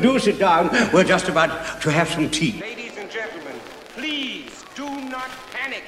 [0.00, 0.70] do sit down.
[0.92, 2.60] We're just about to have some tea.
[2.60, 3.56] Ladies and gentlemen,
[3.94, 5.84] please do not panic,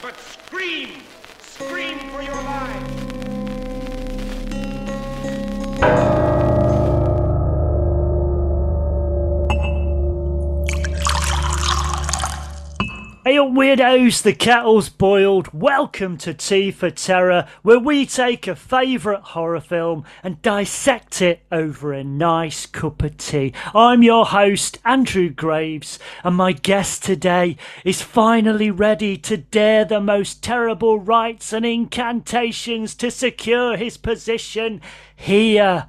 [0.00, 1.02] but scream.
[1.40, 2.81] Scream for your lives.
[13.24, 15.54] Hey up weirdos, the kettle's boiled.
[15.54, 21.44] Welcome to Tea for Terror, where we take a favourite horror film and dissect it
[21.52, 23.52] over a nice cup of tea.
[23.76, 30.00] I'm your host, Andrew Graves, and my guest today is finally ready to dare the
[30.00, 34.80] most terrible rites and incantations to secure his position
[35.14, 35.86] here.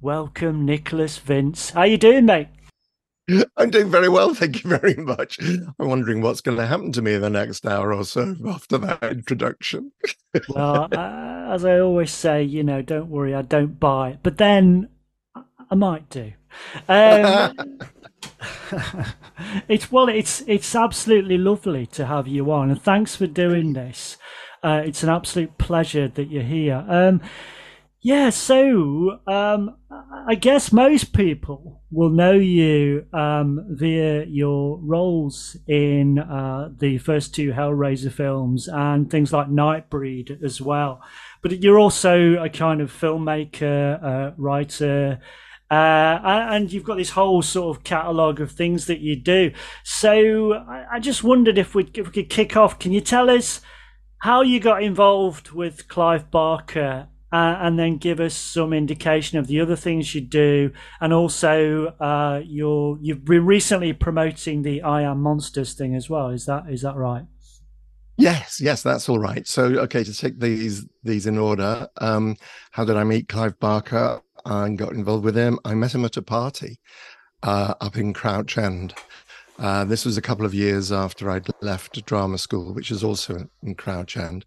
[0.00, 1.72] Welcome, Nicholas Vince.
[1.72, 2.48] How you doing, mate?
[3.56, 5.38] I'm doing very well, thank you very much.
[5.40, 8.78] I'm wondering what's going to happen to me in the next hour or so after
[8.78, 9.92] that introduction.
[10.48, 14.18] well, as I always say, you know, don't worry, I don't buy.
[14.22, 14.88] But then
[15.70, 16.32] I might do.
[16.88, 17.80] Um,
[19.68, 24.16] it's well, it's it's absolutely lovely to have you on, and thanks for doing this.
[24.62, 26.84] Uh, it's an absolute pleasure that you're here.
[26.88, 27.20] Um,
[28.06, 29.78] yeah, so um,
[30.28, 37.34] I guess most people will know you um, via your roles in uh, the first
[37.34, 41.02] two Hellraiser films and things like Nightbreed as well.
[41.42, 45.18] But you're also a kind of filmmaker, uh, writer,
[45.68, 49.50] uh, and you've got this whole sort of catalogue of things that you do.
[49.82, 52.78] So I, just wondered if we, if we could kick off.
[52.78, 53.62] Can you tell us
[54.18, 59.46] how you got involved with Clive Barker uh, and then give us some indication of
[59.46, 65.02] the other things you do, and also uh, you're you've been recently promoting the I
[65.02, 66.28] Am Monsters thing as well.
[66.28, 67.24] Is that is that right?
[68.18, 69.46] Yes, yes, that's all right.
[69.46, 71.88] So, okay, to take these these in order.
[71.98, 72.36] Um,
[72.70, 75.58] how did I meet Clive Barker and got involved with him?
[75.64, 76.78] I met him at a party
[77.42, 78.94] uh, up in Crouch End.
[79.58, 83.48] Uh, this was a couple of years after I'd left drama school, which is also
[83.62, 84.44] in Crouch End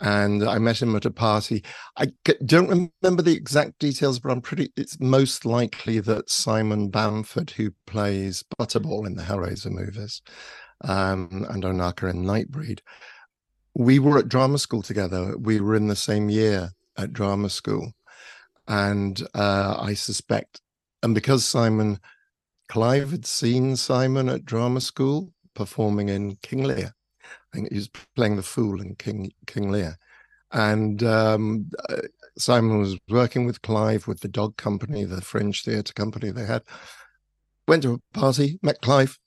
[0.00, 1.64] and I met him at a party.
[1.96, 2.12] I
[2.44, 4.72] don't remember the exact details, but I'm pretty.
[4.76, 10.22] It's most likely that Simon Bamford, who plays Butterball in the Hellraiser movies,
[10.84, 12.80] um, and Ohnaka in Nightbreed,
[13.74, 15.36] we were at drama school together.
[15.36, 17.92] We were in the same year at drama school,
[18.68, 20.60] and uh, I suspect,
[21.02, 21.98] and because Simon
[22.68, 26.94] Clive had seen Simon at drama school performing in King Lear
[27.52, 29.96] I think he was playing the fool in King King Lear,
[30.52, 32.02] and um, uh,
[32.36, 36.62] Simon was working with Clive with the Dog Company, the Fringe Theatre Company they had.
[37.66, 39.18] Went to a party, met Clive,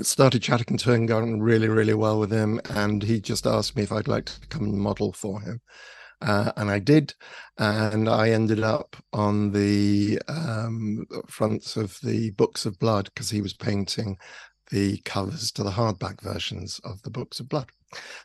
[0.00, 3.82] started chatting to him, going really, really well with him, and he just asked me
[3.82, 5.60] if I'd like to come and model for him.
[6.20, 7.14] Uh, and I did,
[7.58, 13.42] and I ended up on the um, fronts of the Books of Blood because he
[13.42, 14.16] was painting
[14.70, 17.70] the covers to the hardback versions of the books of blood.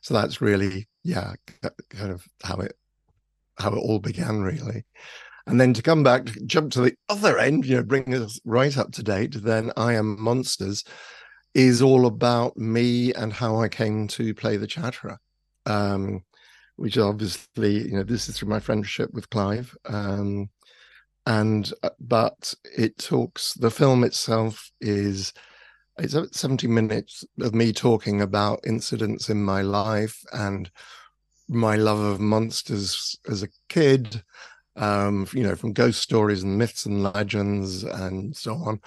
[0.01, 1.33] So that's really yeah
[1.89, 2.73] kind of how it
[3.57, 4.85] how it all began really.
[5.47, 8.77] And then to come back jump to the other end you know bring us right
[8.77, 10.83] up to date then i am monsters
[11.55, 15.17] is all about me and how i came to play the chatterer
[15.65, 16.23] um,
[16.75, 20.49] which obviously you know this is through my friendship with clive um,
[21.25, 25.33] and uh, but it talks the film itself is
[25.99, 30.71] it's 70 minutes of me talking about incidents in my life and
[31.47, 34.23] my love of monsters as a kid
[34.75, 38.79] um, you know from ghost stories and myths and legends and so on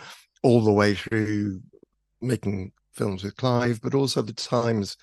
[0.42, 1.60] all the way through
[2.20, 4.96] making films with clive but also the times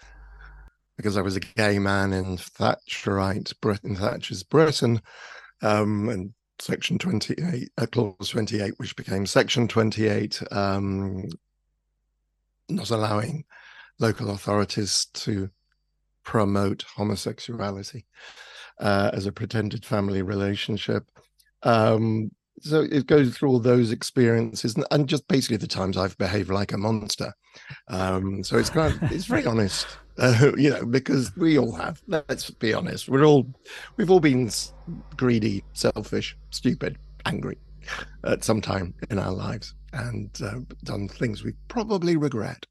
[0.98, 5.02] because i was a gay man in thatcherite britain thatcher's britain
[5.62, 11.25] um, and section 28 uh, clause 28 which became section 28 um,
[12.69, 13.46] not allowing
[14.00, 15.50] local authorities to
[16.24, 18.06] promote homosexuality
[18.80, 21.03] uh, as a pretended family relationship.
[21.63, 22.31] Um,
[22.62, 26.50] so it goes through all those experiences and, and, just basically the times I've behaved
[26.50, 27.33] like a monster.
[27.88, 29.88] Um, so it's kind of it's very honest,
[30.18, 32.01] uh, you know, because we all have.
[32.07, 33.07] Let's be honest.
[33.07, 33.48] We're all
[33.98, 34.50] we've all been
[35.16, 37.57] greedy, selfish, stupid, angry
[38.25, 42.65] at some time in our lives and uh, done things we probably regret.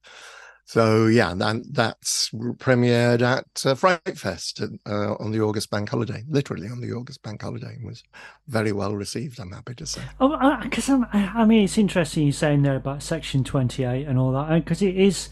[0.69, 6.25] So yeah, that, that's premiered at uh, Fright Fest uh, on the August Bank Holiday,
[6.29, 8.03] literally on the August Bank Holiday, and was
[8.49, 9.41] very well received.
[9.41, 10.03] I'm happy to say.
[10.20, 14.62] Oh, because I mean, it's interesting you saying there about Section 28 and all that,
[14.62, 15.31] because it is.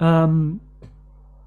[0.00, 0.60] Um,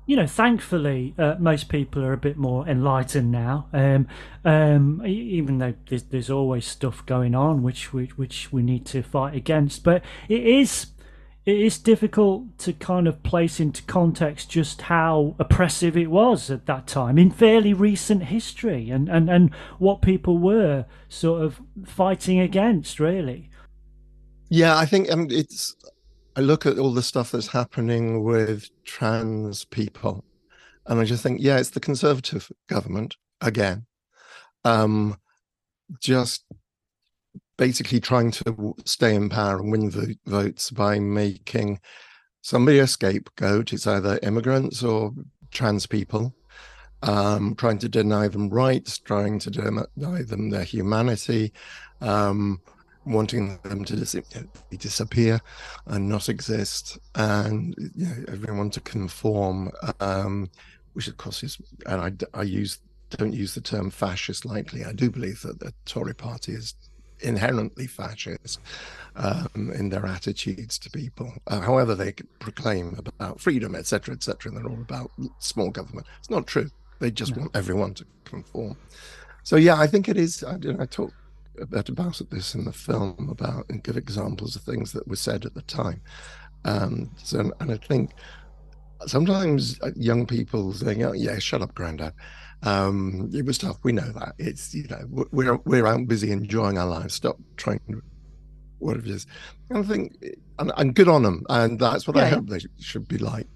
[0.05, 3.67] you know, thankfully, uh, most people are a bit more enlightened now.
[3.71, 4.07] Um,
[4.43, 9.01] um, even though there's, there's, always stuff going on which, which which we need to
[9.01, 10.87] fight against, but it is
[11.45, 16.65] it is difficult to kind of place into context just how oppressive it was at
[16.67, 22.39] that time in fairly recent history, and and and what people were sort of fighting
[22.39, 23.49] against, really.
[24.49, 25.75] Yeah, I think um, it's
[26.35, 30.23] I look at all the stuff that's happening with trans people,
[30.87, 33.85] and I just think, yeah, it's the conservative government again,
[34.63, 35.17] um,
[35.99, 36.43] just
[37.57, 41.79] basically trying to stay in power and win the votes by making
[42.41, 43.71] somebody a scapegoat.
[43.71, 45.13] It's either immigrants or
[45.51, 46.33] trans people,
[47.03, 51.53] um, trying to deny them rights, trying to deny them their humanity.
[52.01, 52.59] Um,
[53.05, 54.15] wanting them to dis-
[54.77, 55.41] disappear
[55.85, 60.49] and not exist, and you know, everyone to conform, um,
[60.93, 62.01] which of course is, and
[62.33, 62.79] I, I use
[63.17, 64.83] don't use the term fascist lightly.
[64.83, 66.73] I do believe that the Tory party is
[67.19, 68.59] inherently fascist
[69.15, 71.33] um, in their attitudes to people.
[71.47, 76.07] Uh, however, they proclaim about freedom, etc., etc., and they're all about small government.
[76.19, 76.69] It's not true.
[76.99, 77.41] They just no.
[77.41, 78.77] want everyone to conform.
[79.43, 80.43] So yeah, I think it is.
[80.43, 81.22] I, I talk a
[81.69, 85.45] bit about this in the film about and give examples of things that were said
[85.45, 86.01] at the time.
[86.65, 88.11] Um, so, and I think
[89.05, 92.13] sometimes uh, young people saying, "Oh, yeah, shut up, granddad."
[92.63, 93.77] Um, it was tough.
[93.83, 94.35] We know that.
[94.37, 97.13] It's you know we're we're out busy enjoying our lives.
[97.13, 98.01] Stop trying to
[98.79, 99.25] what it is.
[99.69, 100.15] And I think
[100.59, 102.57] and, and good on them, and that's what yeah, I hope yeah.
[102.57, 103.47] they should be like.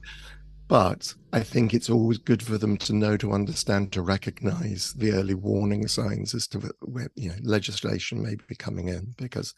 [0.67, 5.13] But I think it's always good for them to know, to understand, to recognize the
[5.13, 9.53] early warning signs as to where you know legislation may be coming in because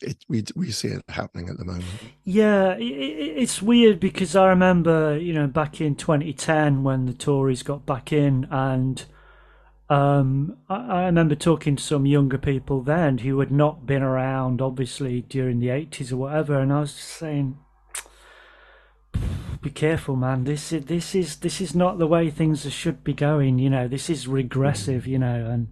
[0.00, 1.84] it, we we see it happening at the moment.
[2.24, 7.64] Yeah, it, it's weird because I remember you know back in 2010 when the Tories
[7.64, 9.04] got back in, and
[9.88, 14.60] um, I, I, remember talking to some younger people then who had not been around,
[14.60, 17.58] obviously during the 80s or whatever, and I was saying
[19.60, 20.44] be careful, man.
[20.44, 23.58] This is this is this is not the way things should be going.
[23.58, 25.06] You know, this is regressive.
[25.06, 25.68] You know, and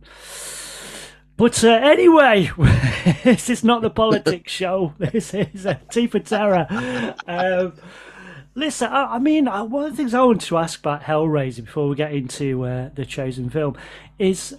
[1.36, 2.50] but uh, anyway,
[3.24, 4.94] this is not the politics show.
[4.98, 6.66] This is a Tea for Terror.
[7.26, 7.74] Um,
[8.54, 11.64] listen, I, I mean, uh, one of the things I want to ask about Hellraiser
[11.64, 13.76] before we get into uh, the chosen film
[14.18, 14.56] is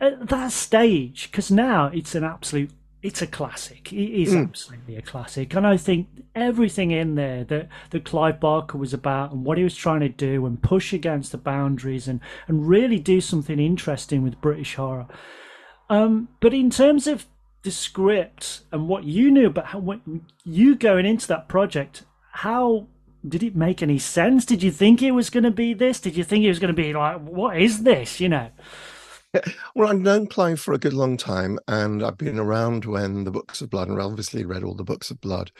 [0.00, 2.70] at that stage because now it's an absolute
[3.04, 3.92] it's a classic.
[3.92, 4.44] It is mm.
[4.44, 9.30] absolutely a classic, and I think everything in there that that Clive Barker was about
[9.30, 12.98] and what he was trying to do and push against the boundaries and and really
[12.98, 15.06] do something interesting with British horror.
[15.90, 17.26] Um, but in terms of
[17.62, 22.86] the script and what you knew about how when you going into that project, how
[23.28, 24.46] did it make any sense?
[24.46, 26.00] Did you think it was going to be this?
[26.00, 28.18] Did you think it was going to be like, what is this?
[28.18, 28.48] You know.
[29.74, 33.30] Well, I've known Clive for a good long time, and I've been around when the
[33.30, 35.50] Books of Blood, and obviously read all the Books of Blood,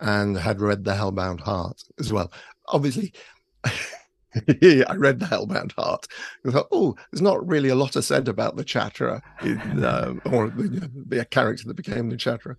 [0.00, 2.32] and had read the Hellbound Heart as well.
[2.68, 3.12] Obviously,
[3.64, 6.06] I read the Hellbound Heart.
[6.46, 10.20] I thought, oh, there's not really a lot of said about the Chatterer, in, um,
[10.26, 12.56] or the, the character that became the Chatterer.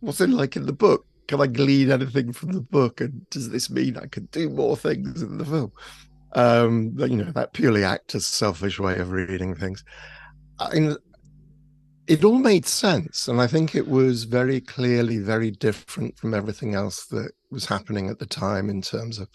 [0.00, 1.06] What's it like in the book?
[1.28, 3.00] Can I glean anything from the book?
[3.00, 5.72] And does this mean I could do more things in the film?
[6.34, 9.84] Um, you know, that purely actor's selfish way of reading things.
[10.58, 10.96] I mean,
[12.06, 13.28] it all made sense.
[13.28, 18.08] And I think it was very clearly very different from everything else that was happening
[18.08, 19.28] at the time in terms of,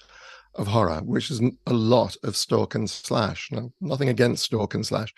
[0.56, 3.50] of horror, which is a lot of stalk and slash.
[3.51, 5.13] No, nothing against stalk and slash.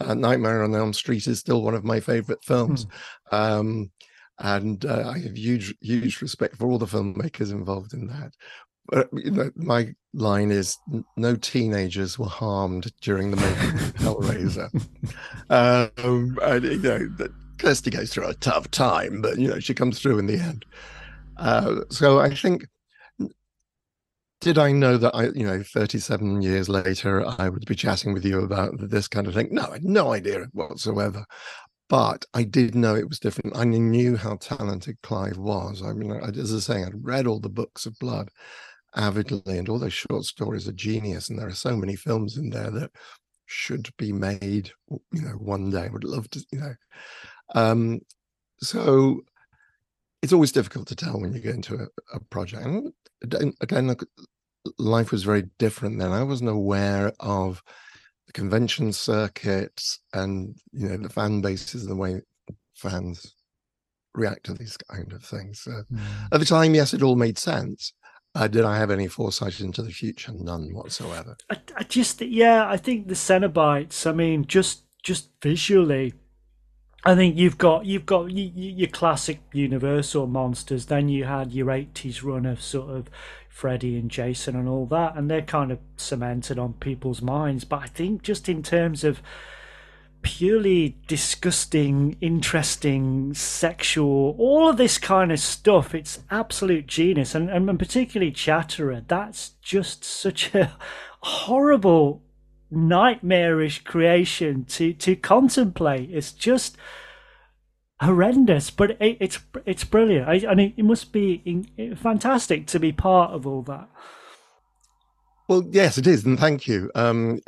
[0.00, 2.86] Uh, Nightmare on Elm Street is still one of my favorite films.
[3.30, 3.36] Hmm.
[3.36, 3.90] Um,
[4.42, 8.32] and uh, I have huge, huge respect for all the filmmakers involved in that.
[8.90, 10.76] But you know, my line is
[11.16, 14.68] no teenagers were harmed during the making of Hellraiser.
[15.48, 17.28] um, and, you know,
[17.58, 20.64] Kirsty goes through a tough time, but you know, she comes through in the end.
[21.36, 22.66] Uh, so I think
[24.40, 28.24] did I know that I, you know, 37 years later, I would be chatting with
[28.24, 29.48] you about this kind of thing?
[29.52, 31.26] No, I had no idea whatsoever.
[31.90, 33.56] But I did know it was different.
[33.56, 35.82] I knew how talented Clive was.
[35.82, 38.30] I mean, as I was saying, I'd read all the books of blood
[38.96, 41.28] avidly, and all those short stories are genius.
[41.28, 42.90] And there are so many films in there that
[43.46, 44.70] should be made,
[45.12, 45.84] you know, one day.
[45.84, 46.74] I would love to, you know.
[47.54, 48.00] Um,
[48.60, 49.22] so
[50.22, 52.64] it's always difficult to tell when you get into a, a project.
[52.64, 52.92] And
[53.60, 54.06] again, look,
[54.78, 56.12] life was very different then.
[56.12, 57.62] I wasn't aware of
[58.26, 62.20] the convention circuits and you know the fan bases and the way
[62.74, 63.34] fans
[64.14, 65.60] react to these kind of things.
[65.60, 65.98] So mm.
[66.32, 67.92] At the time, yes, it all made sense,
[68.34, 70.32] Uh, did I have any foresight into the future?
[70.32, 71.36] None whatsoever.
[71.50, 74.06] I, I just yeah, I think the Cenobites.
[74.06, 76.14] I mean, just just visually,
[77.04, 80.86] I think you've got you've got your classic Universal monsters.
[80.86, 83.10] Then you had your eighties run of sort of
[83.48, 87.64] Freddy and Jason and all that, and they're kind of cemented on people's minds.
[87.64, 89.22] But I think just in terms of
[90.22, 95.94] purely disgusting, interesting, sexual, all of this kind of stuff.
[95.94, 99.02] It's absolute genius, and and particularly Chatterer.
[99.06, 100.76] That's just such a
[101.20, 102.22] horrible,
[102.70, 106.10] nightmarish creation to to contemplate.
[106.10, 106.76] It's just
[108.00, 110.28] horrendous, but it, it's it's brilliant.
[110.28, 113.88] I, and it, it must be in, fantastic to be part of all that.
[115.48, 116.90] Well, yes, it is, and thank you.
[116.94, 117.40] Um,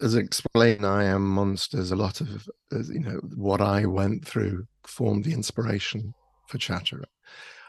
[0.00, 1.90] as explained, I am monsters.
[1.90, 6.14] A lot of you know what I went through formed the inspiration
[6.46, 7.04] for Chatterer.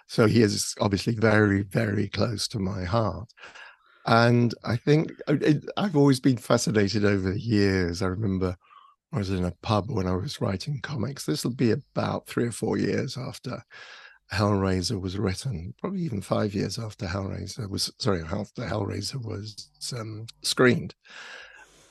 [0.07, 3.29] So he is obviously very, very close to my heart.
[4.05, 8.01] And I think uh, it, I've always been fascinated over the years.
[8.01, 8.55] I remember
[9.13, 11.25] I was in a pub when I was writing comics.
[11.25, 13.63] This will be about three or four years after
[14.33, 20.25] Hellraiser was written, probably even five years after Hellraiser was sorry, after Hellraiser was um,
[20.41, 20.95] screened.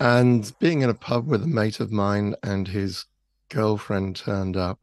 [0.00, 3.05] And being in a pub with a mate of mine and his
[3.50, 4.78] girlfriend turned up,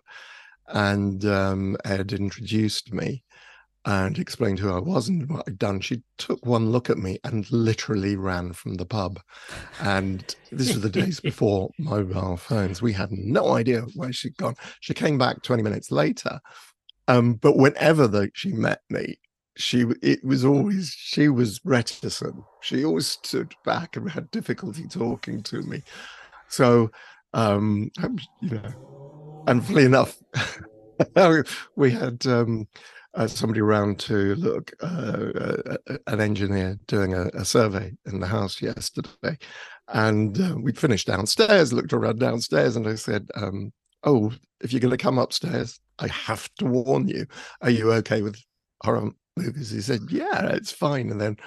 [0.67, 3.24] and um, Ed introduced me
[3.86, 5.79] and explained who I was and what I'd done.
[5.79, 9.22] She took one look at me and literally ran from the pub.
[9.79, 12.81] And this was the days before mobile phones.
[12.81, 14.55] We had no idea where she'd gone.
[14.79, 16.39] She came back 20 minutes later.
[17.07, 19.19] Um, but whenever the, she met me,
[19.57, 22.43] she it was always she was reticent.
[22.62, 25.81] She always stood back and had difficulty talking to me.
[26.50, 26.91] So
[27.33, 27.91] um
[28.41, 30.17] you know and funny enough
[31.75, 32.67] we had um
[33.13, 35.31] uh, somebody around to look uh,
[35.88, 39.38] uh, an engineer doing a, a, survey in the house yesterday.
[39.88, 43.71] And uh, we'd finished downstairs looked around downstairs and i said um,
[44.03, 47.25] oh if you're going to come upstairs i have to warn you.
[47.62, 48.35] Are you okay with
[48.83, 49.71] horror movies.
[49.71, 51.37] He said, "Yeah, it's fine." And then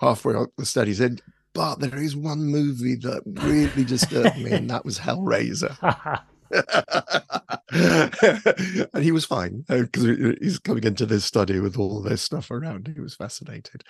[0.00, 1.22] halfway up the study, he said,
[1.52, 6.20] "But there is one movie that really disturbed me, and that was Hellraiser."
[7.70, 12.50] and he was fine because uh, he's coming into this study with all this stuff
[12.50, 12.92] around.
[12.94, 13.82] He was fascinated.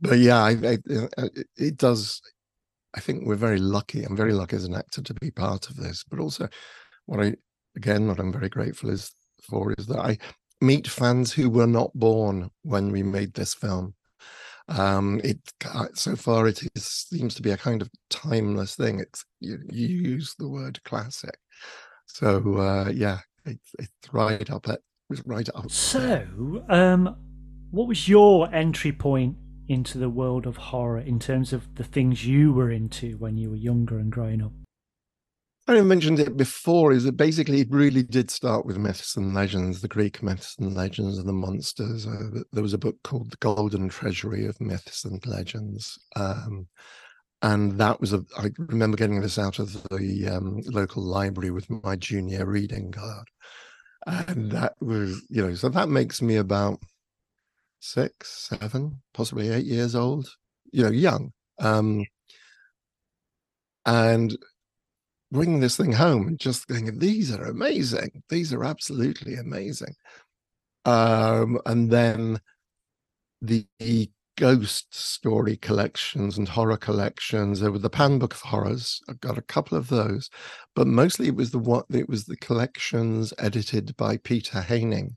[0.00, 0.78] But yeah, I, I,
[1.56, 2.22] it does.
[2.94, 4.04] I think we're very lucky.
[4.04, 6.04] I'm very lucky as an actor to be part of this.
[6.08, 6.48] But also,
[7.06, 7.34] what I
[7.76, 9.12] again, what I'm very grateful is
[9.42, 10.18] for is that I
[10.60, 13.94] meet fans who were not born when we made this film.
[14.68, 15.38] Um, it
[15.94, 19.00] so far it is, seems to be a kind of timeless thing.
[19.00, 21.38] It's you, you use the word classic,
[22.06, 24.80] so uh, yeah, it's, it's right up at
[25.24, 25.70] right up.
[25.70, 27.16] So, um,
[27.70, 29.36] what was your entry point
[29.68, 33.50] into the world of horror in terms of the things you were into when you
[33.50, 34.52] were younger and growing up?
[35.76, 39.82] I mentioned it before, is that basically it really did start with myths and legends,
[39.82, 42.06] the Greek myths and legends and the monsters.
[42.06, 45.98] Uh, there was a book called The Golden Treasury of Myths and Legends.
[46.16, 46.68] Um,
[47.42, 51.68] and that was a, I remember getting this out of the um, local library with
[51.68, 53.28] my junior reading card.
[54.06, 56.80] And that was, you know, so that makes me about
[57.80, 60.28] six, seven, possibly eight years old,
[60.72, 61.32] you know, young.
[61.60, 62.06] Um,
[63.84, 64.36] and
[65.30, 68.22] bringing this thing home and just going, these are amazing.
[68.28, 69.94] These are absolutely amazing.
[70.84, 72.40] Um, and then
[73.42, 73.66] the
[74.38, 77.58] ghost story collections and horror collections.
[77.58, 79.00] There were the Pan Book of Horrors.
[79.08, 80.30] I've got a couple of those,
[80.76, 85.16] but mostly it was the what it was the collections edited by Peter Haining.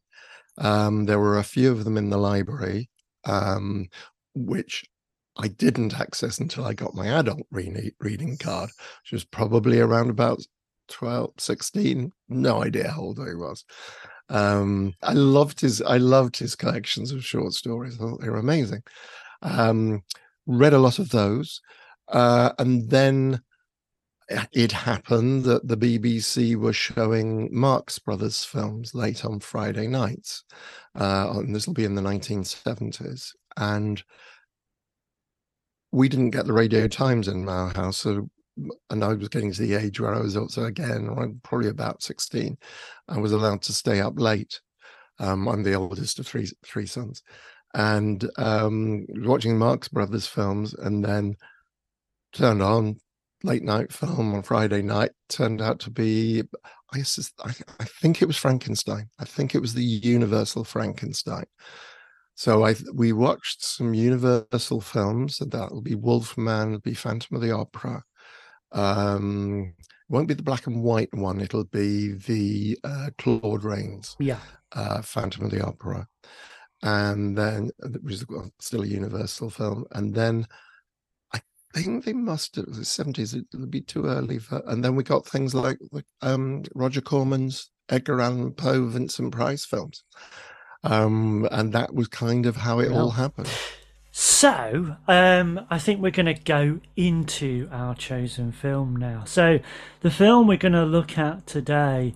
[0.58, 2.90] Um, there were a few of them in the library,
[3.26, 3.88] um,
[4.34, 4.84] which
[5.42, 8.70] I didn't access until I got my adult re- reading card,
[9.04, 10.42] which was probably around about
[10.90, 12.12] 12, 16.
[12.30, 13.66] No idea how old I was.
[14.30, 17.96] Um, I loved his I loved his collections of short stories.
[17.96, 18.84] I thought they were amazing.
[19.42, 20.04] Um,
[20.46, 21.62] read a lot of those.
[22.08, 23.42] Uh, and then
[24.54, 30.44] it happened that the BBC were showing Marx Brothers films late on Friday nights.
[30.96, 33.32] Uh, and this will be in the 1970s.
[33.58, 34.02] And
[35.92, 37.98] we didn't get the radio times in our house.
[37.98, 38.30] So,
[38.90, 42.58] and I was getting to the age where I was also again, probably about 16,
[43.08, 44.60] I was allowed to stay up late.
[45.20, 47.22] Um, I'm the oldest of three three sons,
[47.76, 51.36] and um, watching Marx Brothers films, and then
[52.34, 52.98] turned on
[53.44, 55.12] late night film on Friday night.
[55.30, 56.44] Turned out to be,
[56.94, 59.10] I I, I think it was Frankenstein.
[59.20, 61.46] I think it was the Universal Frankenstein,
[62.36, 67.36] So I we watched some Universal films, and that will be Wolfman, it'll be Phantom
[67.36, 68.04] of the Opera.
[68.72, 74.16] Um, it won't be the black and white one; it'll be the uh, Claude Rains,
[74.20, 74.40] Yeah.
[74.72, 76.08] uh, Phantom of the Opera,
[76.82, 77.70] and then
[78.02, 78.26] which is
[78.60, 80.48] still a Universal film, and then
[81.34, 81.42] I
[81.74, 83.34] think they must have the seventies.
[83.36, 87.70] It'll be too early for, and then we got things like like um, Roger Corman's
[87.90, 90.04] Edgar Allan Poe, Vincent Price films,
[90.84, 93.50] um, and that was kind of how it all happened.
[94.12, 99.24] So, um, I think we're going to go into our chosen film now.
[99.26, 99.60] So,
[100.02, 102.14] the film we're going to look at today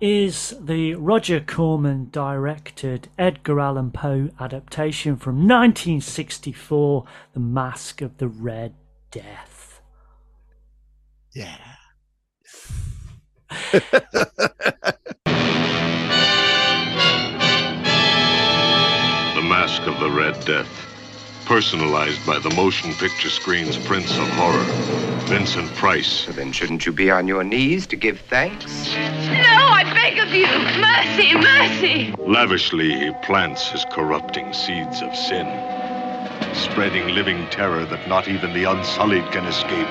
[0.00, 7.04] is the Roger Corman directed Edgar Allan Poe adaptation from 1964,
[7.34, 8.74] The Masque of the Red
[9.10, 9.80] Death.
[11.32, 11.58] Yeah.
[19.84, 21.44] The Masque of the Red Death.
[21.44, 24.64] Personalized by the motion picture screen's Prince of Horror,
[25.26, 26.26] Vincent Price.
[26.26, 28.94] Then shouldn't you be on your knees to give thanks?
[28.94, 30.46] No, I beg of you!
[30.80, 32.14] Mercy, mercy!
[32.18, 35.46] Lavishly, he plants his corrupting seeds of sin,
[36.54, 39.88] spreading living terror that not even the unsullied can escape.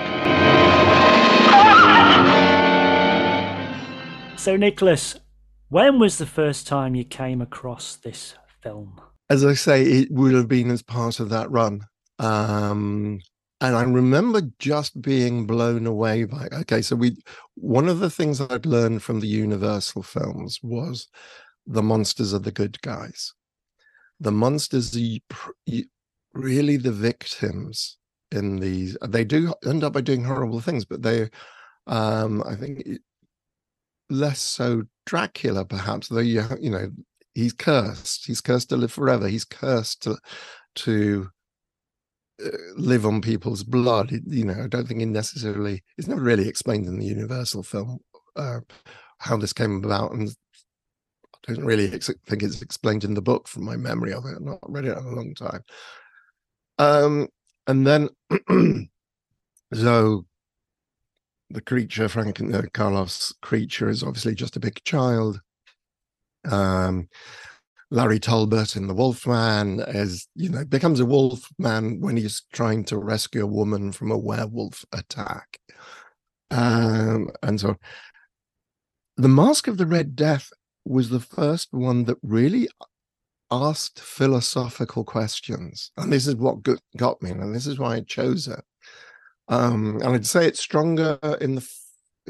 [4.37, 5.19] So, Nicholas,
[5.69, 9.01] when was the first time you came across this film?
[9.31, 11.85] As I say, it would have been as part of that run.
[12.19, 13.21] Um,
[13.61, 17.15] and I remember just being blown away by okay, so we
[17.55, 21.07] one of the things I'd learned from the Universal films was
[21.65, 23.33] the monsters are the good guys.
[24.19, 25.19] The monsters are
[26.33, 27.99] really the victims
[28.33, 28.97] in these.
[29.07, 31.29] They do end up by doing horrible things, but they,
[31.87, 32.85] um, I think,
[34.09, 36.09] less so Dracula, perhaps.
[36.09, 36.91] Though you you know
[37.33, 38.25] he's cursed.
[38.25, 39.27] He's cursed to live forever.
[39.27, 40.17] He's cursed to
[40.75, 41.29] to
[42.43, 44.11] uh, live on people's blood.
[44.11, 45.83] You know, I don't think he necessarily.
[45.97, 47.99] It's never really explained in the Universal film
[48.35, 48.59] uh,
[49.19, 50.29] how this came about, and
[51.47, 54.35] I don't really ex- think it's explained in the book from my memory of it.
[54.35, 55.61] I've not read it in a long time.
[56.77, 57.27] Um,
[57.67, 58.09] and then
[59.73, 60.25] so
[61.49, 65.41] the creature, Frank uh, Karloff's creature, is obviously just a big child.
[66.49, 67.07] Um,
[67.93, 72.85] Larry Talbot in The Wolfman is, you know, becomes a wolf man when he's trying
[72.85, 75.59] to rescue a woman from a werewolf attack.
[76.49, 77.75] Um, and so
[79.17, 80.49] The Masque of the Red Death
[80.85, 82.69] was the first one that really
[83.51, 85.91] asked philosophical questions.
[85.97, 86.63] And this is what
[86.95, 88.63] got, me, and this is why I chose it.
[89.49, 91.67] Um, and I'd say it's stronger in the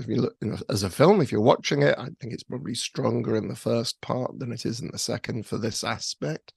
[0.01, 2.43] if you look you know, as a film, if you're watching it, I think it's
[2.43, 6.53] probably stronger in the first part than it is in the second for this aspect.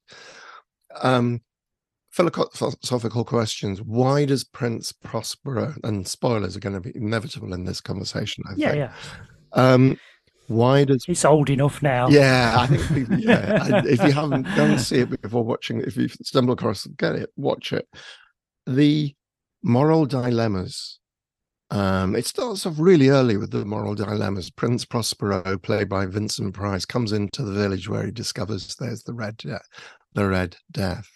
[1.00, 1.40] Um,
[2.12, 3.82] philosophical questions.
[3.82, 8.54] Why does Prince Prospero, and spoilers are going to be inevitable in this conversation, I
[8.56, 8.78] Yeah, think.
[8.78, 8.92] yeah.
[9.52, 9.98] Um,
[10.46, 12.08] why does He's old enough now.
[12.08, 13.82] yeah, I think people, yeah.
[13.86, 17.30] If you haven't don't see it before watching, if you stumble across, it, get it,
[17.36, 17.88] watch it.
[18.66, 19.14] The
[19.62, 21.00] moral dilemmas.
[21.70, 24.50] Um, it starts off really early with the moral dilemmas.
[24.50, 29.14] Prince Prospero, played by Vincent Price, comes into the village where he discovers there's the
[29.14, 29.60] red, De-
[30.12, 31.08] the red death,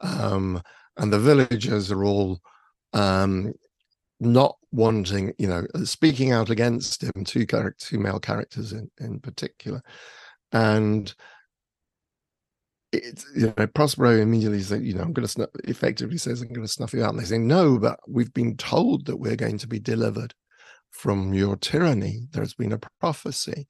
[0.00, 0.62] um,
[0.96, 2.40] and the villagers are all
[2.92, 3.52] um,
[4.20, 7.24] not wanting, you know, uh, speaking out against him.
[7.24, 9.82] Two characters, two male characters in in particular,
[10.52, 11.14] and
[12.92, 16.48] it's you know Prospero immediately says, you know, I'm going to snuff, effectively says, I'm
[16.48, 17.10] going to snuff you out.
[17.10, 20.34] And they say, no, but we've been told that we're going to be delivered
[20.90, 22.26] from your tyranny.
[22.32, 23.66] There's been a prophecy.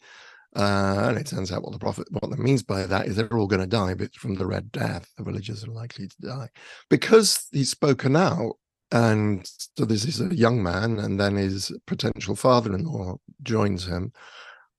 [0.54, 3.32] Uh, and it turns out what the prophet what that means by that is they're
[3.32, 6.48] all going to die, but from the red death, the villagers are likely to die
[6.90, 8.56] because he's spoken out.
[8.90, 14.12] And so this is a young man, and then his potential father-in-law joins him.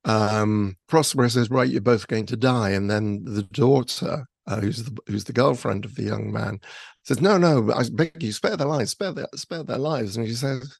[0.05, 4.83] Um, Prospero says, "Right, you're both going to die," and then the daughter, uh, who's
[4.83, 6.59] the who's the girlfriend of the young man,
[7.03, 10.27] says, "No, no, I beg you, spare their lives, spare their spare their lives." And
[10.27, 10.77] she says,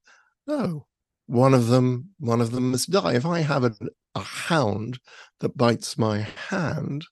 [0.48, 0.86] "No,
[1.28, 3.14] one of them, one of them must die.
[3.14, 3.74] If I have a,
[4.16, 5.00] a hound
[5.40, 7.06] that bites my hand,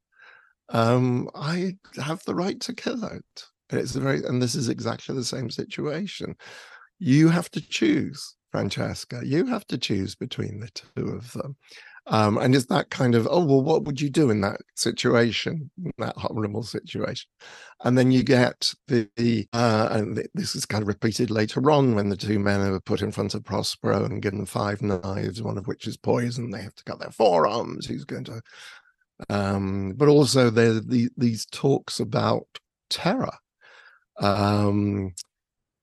[0.69, 5.23] um, I have the right to kill it." It's very, and this is exactly the
[5.23, 6.35] same situation.
[6.99, 9.21] You have to choose, Francesca.
[9.23, 11.55] You have to choose between the two of them.
[12.07, 15.69] Um, and it's that kind of, oh, well, what would you do in that situation,
[15.99, 17.29] that horrible situation?
[17.83, 21.71] And then you get the, the uh, and th- this is kind of repeated later
[21.71, 25.43] on when the two men are put in front of Prospero and given five knives,
[25.43, 26.49] one of which is poison.
[26.49, 27.85] They have to cut their forearms.
[27.85, 28.41] Who's going to
[29.29, 32.47] um, but also there the, these talks about
[32.89, 33.33] terror.
[34.19, 35.13] Um,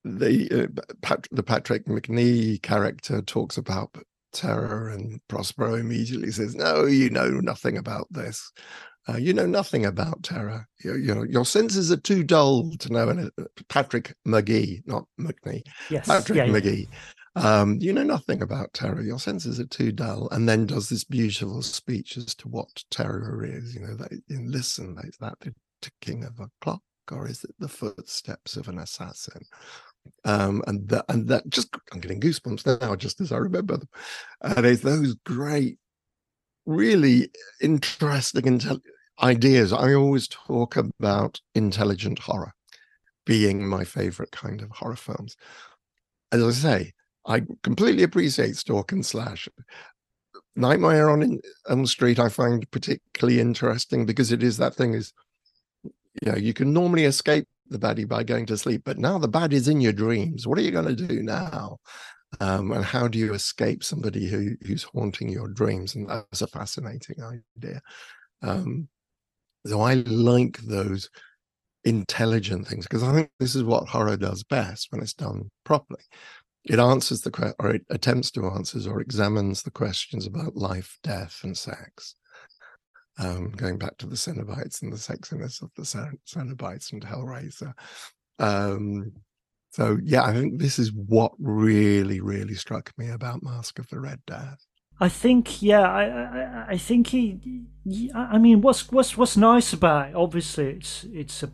[0.04, 3.94] the uh, Pat, the Patrick Macnee character talks about
[4.32, 8.50] terror, and Prospero immediately says, "No, you know nothing about this.
[9.08, 10.66] Uh, you know nothing about terror.
[10.84, 13.30] You, you know your senses are too dull to know." And
[13.68, 16.06] Patrick Magee, not McNee, Yes.
[16.06, 16.52] Patrick yeah, yeah.
[16.52, 16.88] Magee.
[17.36, 19.00] Um, you know nothing about terror.
[19.00, 20.28] Your senses are too dull.
[20.32, 23.74] And then does this beautiful speech as to what terror is.
[23.74, 27.54] You know, that, and listen, is that the ticking of a clock, or is it
[27.60, 29.40] the footsteps of an assassin?
[30.24, 33.88] Um, and that, and that just I'm getting goosebumps now, just as I remember them.
[34.42, 35.78] And it's those great,
[36.66, 38.80] really interesting intel-
[39.22, 39.72] ideas.
[39.72, 42.54] I always talk about intelligent horror
[43.24, 45.36] being my favorite kind of horror films.
[46.32, 46.92] As I say,
[47.26, 49.48] I completely appreciate Stalk and Slash.
[50.56, 55.12] Nightmare on Elm Street I find particularly interesting because it is that thing is,
[55.84, 59.28] you know, you can normally escape the baddie by going to sleep, but now the
[59.28, 60.46] bad is in your dreams.
[60.46, 61.78] What are you going to do now?
[62.40, 65.94] Um, and how do you escape somebody who who's haunting your dreams?
[65.94, 67.80] And that's a fascinating idea.
[68.42, 68.88] Um,
[69.66, 71.08] so I like those
[71.84, 76.02] intelligent things because I think this is what horror does best when it's done properly.
[76.64, 81.40] It answers the or it attempts to answer or examines the questions about life, death,
[81.42, 82.14] and sex.
[83.18, 87.72] Um, going back to the Cenobites and the sexiness of the Cen- Cenobites and Hellraiser.
[88.38, 89.12] Um,
[89.70, 93.98] so yeah, I think this is what really, really struck me about Masque of the
[94.00, 94.64] Red Death.
[95.00, 97.38] I think, yeah, I, I, I think he.
[97.84, 100.14] he- I mean, what's what's what's nice about it?
[100.14, 101.50] Obviously, it's it's a,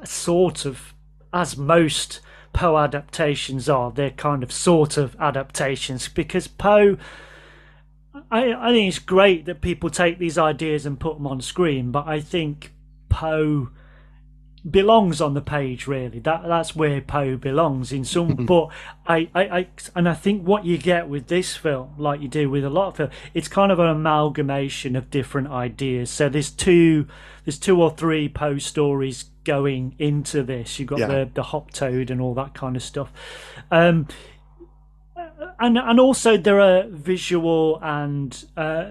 [0.00, 0.94] a sort of
[1.32, 2.20] as most
[2.52, 3.90] Poe adaptations are.
[3.92, 6.96] They're kind of sort of adaptations because Poe.
[8.30, 11.90] I I think it's great that people take these ideas and put them on screen,
[11.90, 12.72] but I think
[13.08, 13.68] Poe
[14.68, 16.18] belongs on the page really.
[16.18, 18.68] That that's where poe belongs in some but
[19.06, 22.50] I, I i and i think what you get with this film like you do
[22.50, 26.10] with a lot of film it's kind of an amalgamation of different ideas.
[26.10, 27.06] So there's two
[27.46, 30.78] there's two or three poe stories going into this.
[30.78, 31.06] You've got Yeah.
[31.06, 33.10] the the hop toad and all that kind of stuff.
[33.70, 34.08] Um
[35.60, 38.84] and and also there are visual and uh,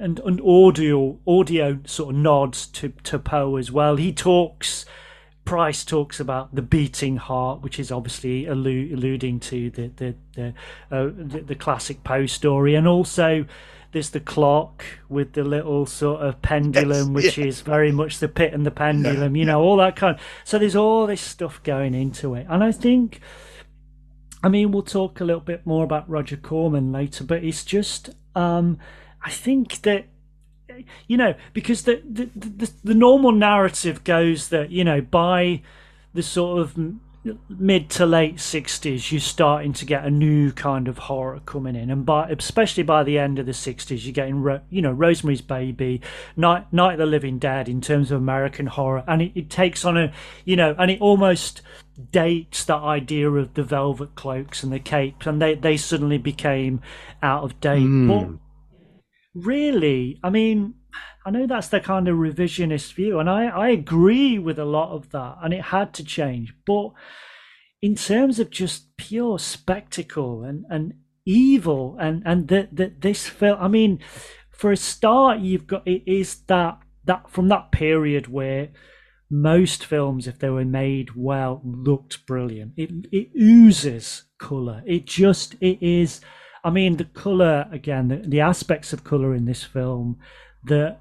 [0.00, 3.96] and and audio audio sort of nods to to Poe as well.
[3.96, 4.84] He talks.
[5.44, 10.48] Price talks about the beating heart, which is obviously allu- alluding to the the the,
[10.90, 13.46] uh, the the classic Poe story, and also
[13.92, 18.52] there's the clock with the little sort of pendulum, which is very much the pit
[18.52, 20.18] and the pendulum, you know, all that kind.
[20.42, 23.20] so there's all this stuff going into it, and I think.
[24.46, 28.10] I mean, we'll talk a little bit more about Roger Corman later, but it's just,
[28.36, 28.78] um,
[29.20, 30.04] I think that,
[31.08, 35.62] you know, because the, the the the normal narrative goes that you know by
[36.14, 36.78] the sort of
[37.48, 41.90] mid to late 60s you're starting to get a new kind of horror coming in.
[41.90, 46.02] And by especially by the end of the 60s you're getting you know rosemary's baby
[46.36, 49.02] night night of the living dead in terms of american horror.
[49.08, 50.12] And it, it takes on a
[50.44, 51.62] you know and it almost
[52.10, 56.80] dates that idea of the velvet cloaks and the capes and they they suddenly became
[57.22, 57.80] out of date.
[57.80, 58.08] Hmm.
[58.08, 58.28] But
[59.34, 60.72] really i mean
[61.26, 64.92] i know that's the kind of revisionist view and i i agree with a lot
[64.92, 66.54] of that and it had to change.
[66.66, 66.92] But
[67.82, 73.58] in terms of just pure spectacle and and evil and and that that this film
[73.60, 73.98] i mean
[74.50, 78.68] for a start you've got it is that that from that period where
[79.28, 82.72] most films if they were made well looked brilliant.
[82.76, 86.20] It it oozes color it just it is
[86.62, 90.18] i mean the color again the, the aspects of color in this film
[90.64, 90.96] the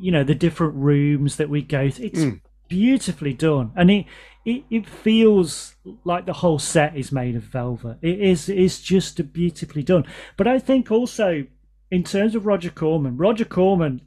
[0.00, 2.30] you know the different rooms that we go through it's hmm.
[2.68, 3.72] beautifully done.
[3.76, 4.06] And it,
[4.44, 7.98] it it feels like the whole set is made of velvet.
[8.00, 10.04] It is it's just beautifully done.
[10.36, 11.46] But i think also
[11.90, 14.00] in terms of roger corman roger corman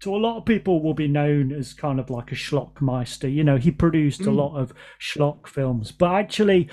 [0.00, 3.32] to a lot of people will be known as kind of like a schlockmeister.
[3.32, 6.68] You know he produced a lot of schlock films but actually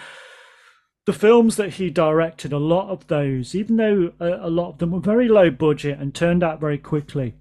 [1.06, 4.78] the films that he directed a lot of those even though a, a lot of
[4.80, 7.36] them were very low budget and turned out very quickly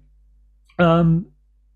[0.79, 1.27] um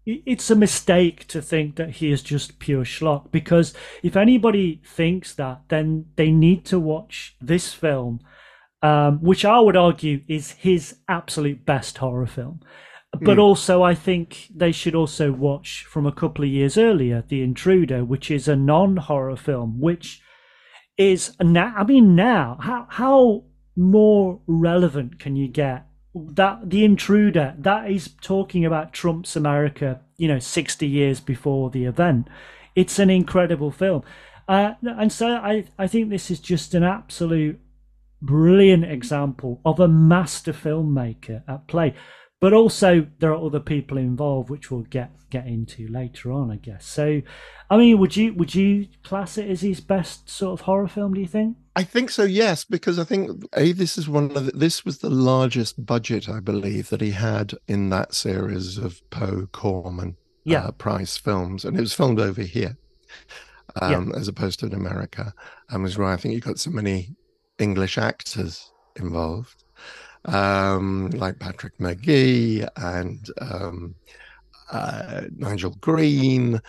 [0.05, 5.33] it's a mistake to think that he is just pure schlock because if anybody thinks
[5.35, 8.19] that then they need to watch this film
[8.81, 12.59] um, which i would argue is his absolute best horror film
[13.21, 17.41] but also i think they should also watch from a couple of years earlier the
[17.41, 20.21] intruder which is a non-horror film which
[20.97, 23.43] is now i mean now how how
[23.75, 30.27] more relevant can you get that the intruder that is talking about Trump's America, you
[30.27, 32.27] know, sixty years before the event.
[32.75, 34.03] It's an incredible film,
[34.47, 37.59] uh, and so I I think this is just an absolute
[38.21, 41.93] brilliant example of a master filmmaker at play.
[42.41, 46.55] But also there are other people involved, which we'll get get into later on, I
[46.55, 46.85] guess.
[46.85, 47.21] So,
[47.69, 51.13] I mean, would you would you class it as his best sort of horror film?
[51.13, 51.57] Do you think?
[51.75, 54.99] I think so, yes, because I think a this is one of the, this was
[54.99, 60.63] the largest budget I believe that he had in that series of Poe Corman Yeah.
[60.65, 62.77] uh, Price films, and it was filmed over here
[63.81, 65.33] um, as opposed to in America.
[65.69, 67.15] And was why I think you got so many
[67.59, 69.63] English actors involved,
[70.25, 73.95] um, like Patrick Magee and um,
[74.71, 76.59] uh, Nigel Green,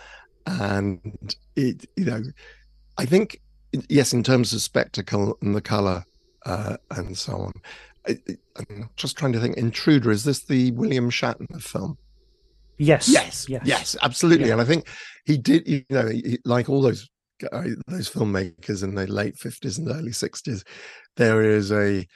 [0.45, 2.21] and it you know,
[2.97, 3.39] I think
[3.89, 6.03] yes, in terms of spectacle and the color
[6.45, 7.53] uh, and so on.
[8.07, 8.17] I,
[8.57, 9.57] I'm just trying to think.
[9.57, 11.97] Intruder is this the William Shatner film?
[12.77, 13.07] Yes.
[13.07, 13.61] Yes, Yes.
[13.63, 14.47] yes, absolutely.
[14.47, 14.53] Yeah.
[14.53, 14.87] And I think
[15.25, 15.67] he did.
[15.67, 17.07] You know, he, like all those
[17.87, 20.63] those filmmakers in the late fifties and early sixties,
[21.15, 22.07] there is a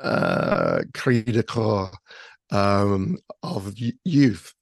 [0.00, 0.82] uh,
[2.50, 4.52] um, of youth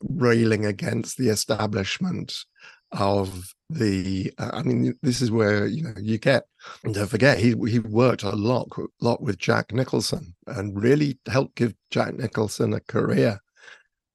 [0.00, 2.44] railing against the establishment
[2.92, 6.44] of the uh, i mean this is where you know you get
[6.92, 8.68] don't forget he he worked a lot
[9.00, 13.40] lot with jack nicholson and really helped give jack nicholson a career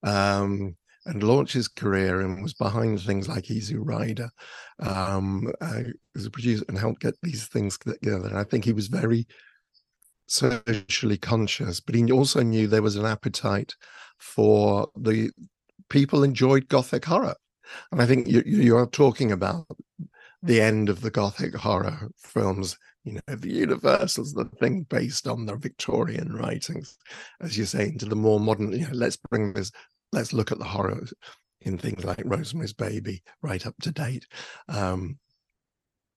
[0.03, 4.29] um and launch his career and was behind things like easy rider
[4.79, 5.81] um uh,
[6.15, 8.27] as a producer and helped get these things together.
[8.27, 9.27] And i think he was very
[10.31, 13.75] socially conscious but he also knew there was an appetite
[14.17, 15.29] for the
[15.89, 17.35] people enjoyed gothic horror
[17.91, 19.67] and I think you, you you are talking about
[20.43, 22.77] the end of the Gothic horror films.
[23.03, 26.97] You know, the Universal's the thing based on the Victorian writings,
[27.41, 28.71] as you say, into the more modern.
[28.71, 29.71] You know, let's bring this.
[30.11, 31.03] Let's look at the horror
[31.61, 34.27] in things like Rosemary's Baby, right up to date.
[34.67, 35.17] Um,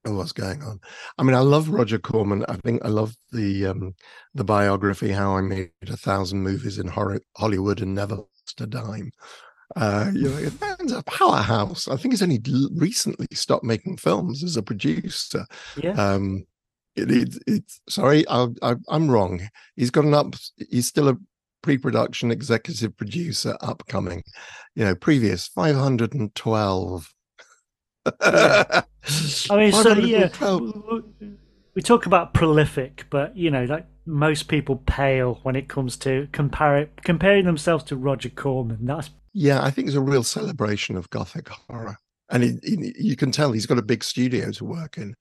[0.05, 0.81] what's going on?
[1.19, 2.45] I mean, I love Roger Corman.
[2.49, 3.95] I think I love the um,
[4.35, 8.67] the biography, "How I Made a Thousand Movies in Horror, Hollywood and Never Lost a
[8.67, 9.11] Dime."
[9.77, 11.89] Uh, you know, man's a powerhouse.
[11.89, 12.41] I think he's only
[12.75, 15.47] recently stopped making films as a producer.
[15.83, 15.93] Yeah.
[15.93, 16.45] Um,
[16.97, 19.41] it, it, it's sorry, I, I, I'm wrong.
[19.75, 20.35] He's got an up.
[20.71, 21.17] He's still a
[21.63, 24.23] pre-production executive producer upcoming.
[24.75, 27.11] You know, previous 512.
[28.21, 28.85] I
[29.51, 30.59] mean, so yeah, 512.
[30.59, 31.39] w- w-
[31.75, 36.29] we talk about prolific, but you know, like most people pale when it comes to
[36.33, 38.87] compare comparing themselves to Roger Corman.
[38.87, 41.97] That's Yeah, I think it's a real celebration of Gothic horror,
[42.31, 45.15] and you can tell he's got a big studio to work in,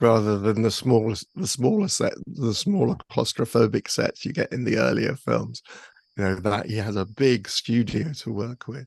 [0.00, 4.78] rather than the smallest, the smaller set, the smaller claustrophobic sets you get in the
[4.78, 5.62] earlier films.
[6.16, 8.86] You know that he has a big studio to work with.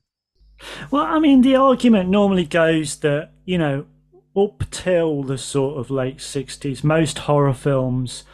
[0.90, 3.86] Well, I mean, the argument normally goes that you know,
[4.36, 8.24] up till the sort of late '60s, most horror films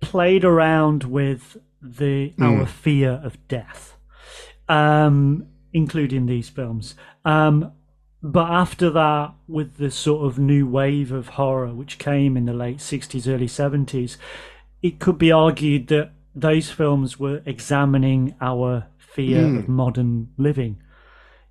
[0.00, 3.96] played around with the our fear of death,
[4.68, 6.94] um, including these films.
[7.24, 7.72] Um,
[8.22, 12.52] but after that, with the sort of new wave of horror which came in the
[12.52, 14.16] late 60s, early 70s,
[14.82, 20.82] it could be argued that those films were examining our fear of modern living.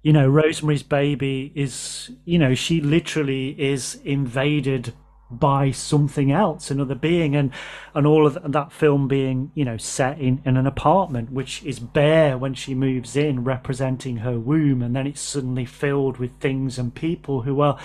[0.06, 4.94] You know, Rosemary's Baby is, you know, she literally is invaded
[5.32, 7.50] by something else, another being, and
[7.96, 11.80] and all of that film being, you know, set in, in an apartment which is
[11.80, 16.78] bare when she moves in, representing her womb, and then it's suddenly filled with things
[16.78, 17.80] and people who are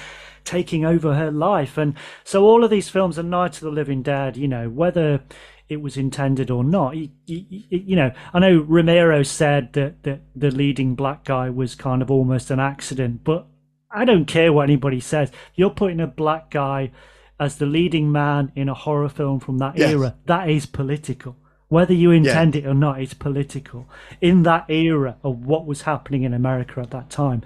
[0.44, 1.78] taking over her life.
[1.78, 5.22] And so all of these films are Night of the Living Dead, you know, whether
[5.70, 6.96] it was intended or not.
[6.96, 11.76] You, you, you know, I know Romero said that, that the leading black guy was
[11.76, 13.46] kind of almost an accident, but
[13.90, 15.30] I don't care what anybody says.
[15.54, 16.90] You're putting a black guy
[17.38, 19.92] as the leading man in a horror film from that Yes.
[19.92, 20.16] era.
[20.26, 21.36] That is political.
[21.68, 23.86] Whether you intend it or not, it's political
[24.20, 27.42] in that era of what was happening in America at that time.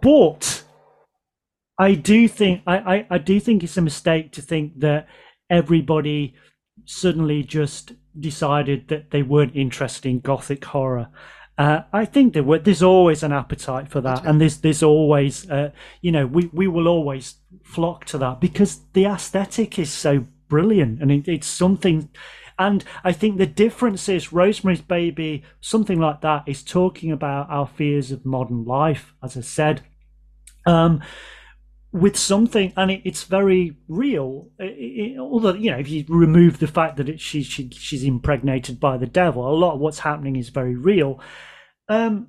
[0.00, 0.64] But
[1.78, 5.06] I do think I, I, I do think it's a mistake to think that
[5.48, 6.34] everybody
[6.84, 11.08] suddenly just decided that they weren't interested in gothic horror.
[11.58, 15.48] Uh, I think there were, there's always an appetite for that, and there's there's always
[15.50, 20.26] uh, you know we, we will always flock to that because the aesthetic is so
[20.48, 22.08] brilliant and it, it's something.
[22.58, 27.66] And I think the difference is Rosemary's Baby, something like that, is talking about our
[27.66, 29.82] fears of modern life, as I said.
[30.66, 31.00] Um,
[31.92, 34.48] with something, and it, it's very real.
[34.58, 38.02] It, it, although you know, if you remove the fact that it, she, she she's
[38.02, 41.20] impregnated by the devil, a lot of what's happening is very real.
[41.88, 42.28] Um,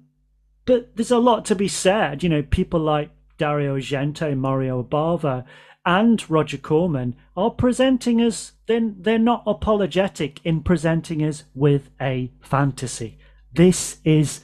[0.65, 2.23] but there's a lot to be said.
[2.23, 5.45] You know, people like Dario Argento, Mario Bava,
[5.85, 8.53] and Roger Corman are presenting us.
[8.67, 13.17] Then they're not apologetic in presenting us with a fantasy.
[13.53, 14.41] This is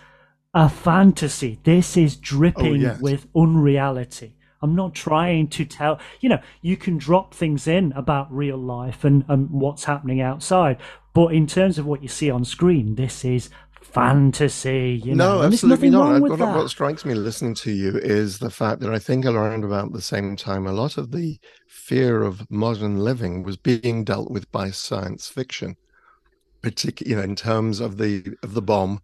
[0.53, 1.59] a fantasy.
[1.63, 3.01] This is dripping Oh, yes.
[3.01, 4.35] with unreality.
[4.61, 9.03] I'm not trying to tell, you know, you can drop things in about real life
[9.03, 10.77] and, and what's happening outside.
[11.13, 13.49] But in terms of what you see on screen, this is
[13.81, 15.01] fantasy.
[15.03, 16.03] You know, no, and absolutely nothing not.
[16.03, 16.55] wrong with What, that.
[16.55, 20.01] what strikes me listening to you is the fact that I think around about the
[20.01, 24.71] same time, a lot of the fear of modern living was being dealt with by
[24.71, 25.75] science fiction,
[26.61, 29.01] particularly, you know, in terms of the of the bomb,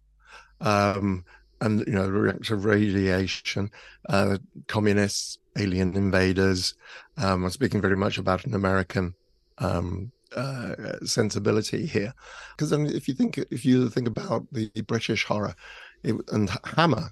[0.60, 1.24] um,
[1.60, 3.70] and you know, the reactive radiation,
[4.08, 4.38] uh,
[4.68, 6.74] communists, alien invaders.
[7.16, 9.14] Um, I'm speaking very much about an American
[9.58, 12.12] um, uh, sensibility here,
[12.56, 15.54] because I mean, if you think if you think about the British horror
[16.02, 17.10] it, and Hammer,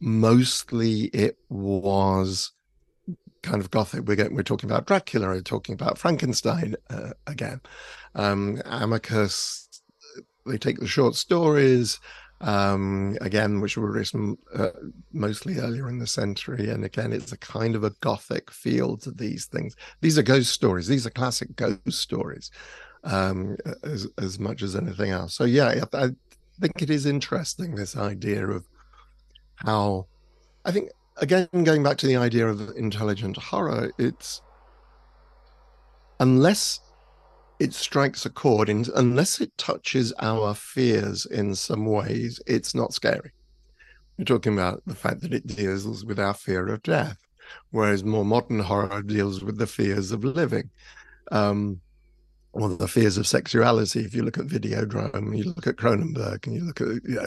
[0.00, 2.52] mostly it was
[3.42, 4.06] kind of gothic.
[4.06, 7.60] We're getting, we're talking about Dracula, we're talking about Frankenstein uh, again.
[8.14, 9.68] Um, Amicus,
[10.44, 11.98] they take the short stories
[12.42, 14.68] um again which were written uh,
[15.12, 19.10] mostly earlier in the century and again it's a kind of a gothic feel to
[19.10, 19.74] these things.
[20.02, 20.86] These are ghost stories.
[20.86, 22.50] These are classic ghost stories
[23.04, 25.34] um as as much as anything else.
[25.34, 26.10] So yeah i, I
[26.60, 28.66] think it is interesting this idea of
[29.56, 30.06] how
[30.64, 34.42] i think again going back to the idea of intelligent horror it's
[36.20, 36.80] unless
[37.58, 42.92] it strikes a chord in, unless it touches our fears in some ways it's not
[42.92, 43.32] scary.
[44.18, 47.18] We're talking about the fact that it deals with our fear of death
[47.70, 50.70] whereas more modern horror deals with the fears of living
[51.32, 51.80] um
[52.52, 54.00] or the fears of sexuality.
[54.00, 57.26] If you look at videodrome you look at cronenberg and you look at you know,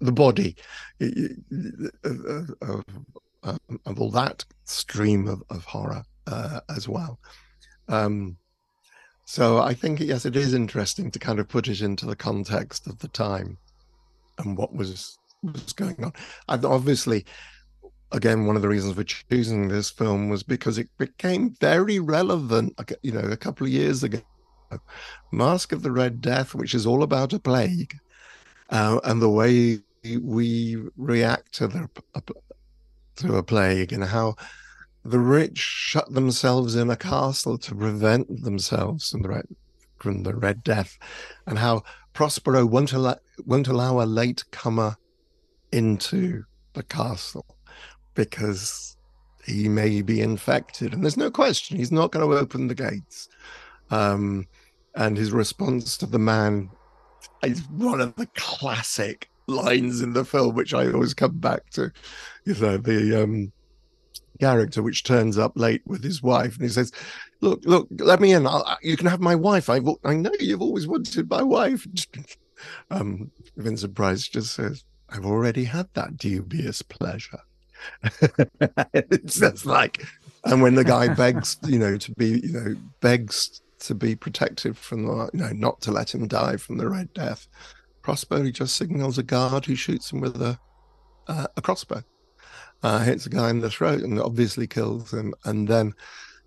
[0.00, 0.56] the body
[1.00, 7.18] of, of, of, all that stream of, of horror uh, as well.
[7.88, 8.36] Um
[9.30, 12.88] so I think yes, it is interesting to kind of put it into the context
[12.88, 13.58] of the time
[14.38, 16.12] and what was was going on.
[16.48, 17.24] And obviously,
[18.10, 22.76] again, one of the reasons for choosing this film was because it became very relevant.
[23.02, 24.20] You know, a couple of years ago,
[25.30, 27.94] Masque of the Red Death, which is all about a plague,
[28.70, 29.78] uh, and the way
[30.20, 31.88] we react to the
[33.14, 34.34] to a plague and how
[35.04, 39.46] the rich shut themselves in a castle to prevent themselves from the red,
[39.98, 40.98] from the red death,
[41.46, 41.82] and how
[42.12, 44.96] Prospero won't allow won't allow a late comer
[45.72, 47.46] into the castle
[48.14, 48.96] because
[49.44, 53.28] he may be infected, and there's no question he's not going to open the gates.
[53.90, 54.46] Um,
[54.94, 56.70] and his response to the man
[57.42, 61.90] is one of the classic lines in the film, which I always come back to.
[62.44, 63.52] You know, the um,
[64.40, 66.92] character which turns up late with his wife and he says
[67.40, 68.46] look look let me in.
[68.46, 69.68] I'll, you can have my wife.
[69.70, 71.86] I, I know you've always wanted my wife.
[72.90, 77.40] Um vincent price just says i've already had that dubious pleasure.
[78.92, 80.04] It's just like
[80.44, 84.76] and when the guy begs you know to be you know begs to be protected
[84.76, 87.46] from the you know not to let him die from the red death
[88.02, 90.58] prospero he just signals a guard who shoots him with a
[91.28, 92.02] uh, a crossbow
[92.82, 95.34] uh, hits a guy in the throat and obviously kills him.
[95.44, 95.94] And then,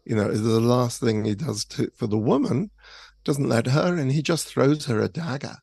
[0.06, 2.72] you know, the last thing he does to for the woman
[3.24, 4.10] doesn't let her in.
[4.10, 5.58] He just throws her a dagger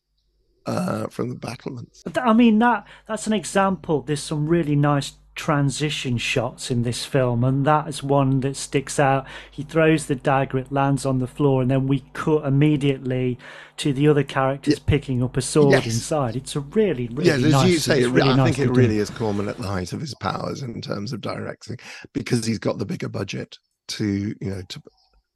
[0.67, 2.03] uh, from the battlements.
[2.21, 4.03] I mean that that's an example.
[4.03, 8.99] There's some really nice transition shots in this film, and that is one that sticks
[8.99, 9.27] out.
[9.51, 13.39] He throws the dagger, it lands on the floor, and then we cut immediately
[13.79, 15.87] to the other characters picking up a sword Yes.
[15.87, 16.37] inside.
[16.37, 17.71] It's a really, really yes, as nice.
[17.71, 20.63] you say, really I think it really is Corman at the height of his powers
[20.63, 21.79] in terms of directing
[22.13, 23.57] because he's got the bigger budget
[23.89, 24.83] to, you know, to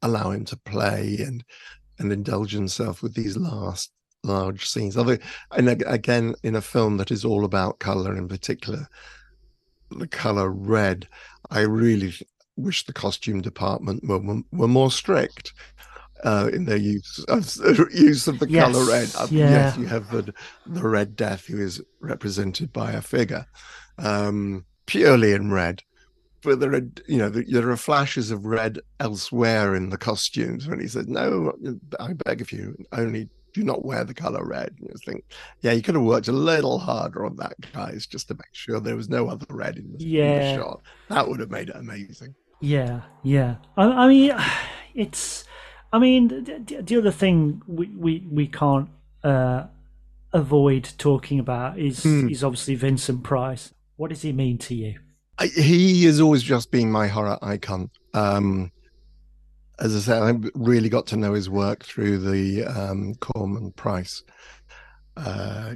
[0.01, 1.43] allow him to play and
[1.97, 3.89] and indulge himself with these last
[4.23, 4.97] large scenes.
[4.97, 5.17] Although,
[5.51, 8.87] and again, in a film that is all about color, in particular,
[9.99, 11.07] the color red,
[11.51, 12.13] I really
[12.57, 14.19] wish the costume department were
[14.51, 15.53] were, more strict.
[16.23, 17.45] Uh, in their use of
[17.93, 19.49] use of the Yes, color red, Uh, yeah.
[19.49, 20.33] yes, you have the
[20.65, 23.45] the Red Death, who is represented by a figure,
[23.99, 25.83] um, purely in red.
[26.41, 30.67] But there are, you know, there are flashes of red elsewhere in the costumes.
[30.67, 31.51] When he says, "No,
[31.99, 35.23] I beg of you, only do not wear the color red." You think,
[35.61, 38.79] yeah, you could have worked a little harder on that, guys, just to make sure
[38.79, 40.55] there was no other red in the, in the Yeah.
[40.55, 40.81] shot.
[41.09, 42.35] That would have made it amazing.
[42.61, 43.55] Yeah, yeah.
[43.77, 44.31] I, I mean,
[44.93, 45.45] it's.
[45.93, 48.89] I mean, the, the other thing we we we can't
[49.23, 49.63] uh,
[50.33, 52.27] avoid talking about is Hmm.
[52.29, 53.73] is obviously Vincent Price.
[53.95, 54.99] What does he mean to you?
[55.37, 57.89] I, he has always just been my horror icon.
[58.13, 58.71] Um,
[59.79, 64.23] as I said, I really got to know his work through the um, Corman Price
[65.17, 65.73] uh,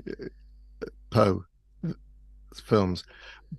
[1.10, 1.43] Poe
[2.64, 3.04] films,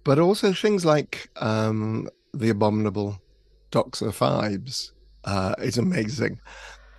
[0.05, 3.20] but also things like um, The Abominable
[3.70, 4.93] Doctor Phibes
[5.24, 6.41] uh, is amazing.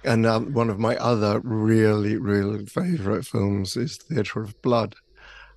[0.03, 4.95] And um, one of my other really, really favorite films is Theatre of Blood.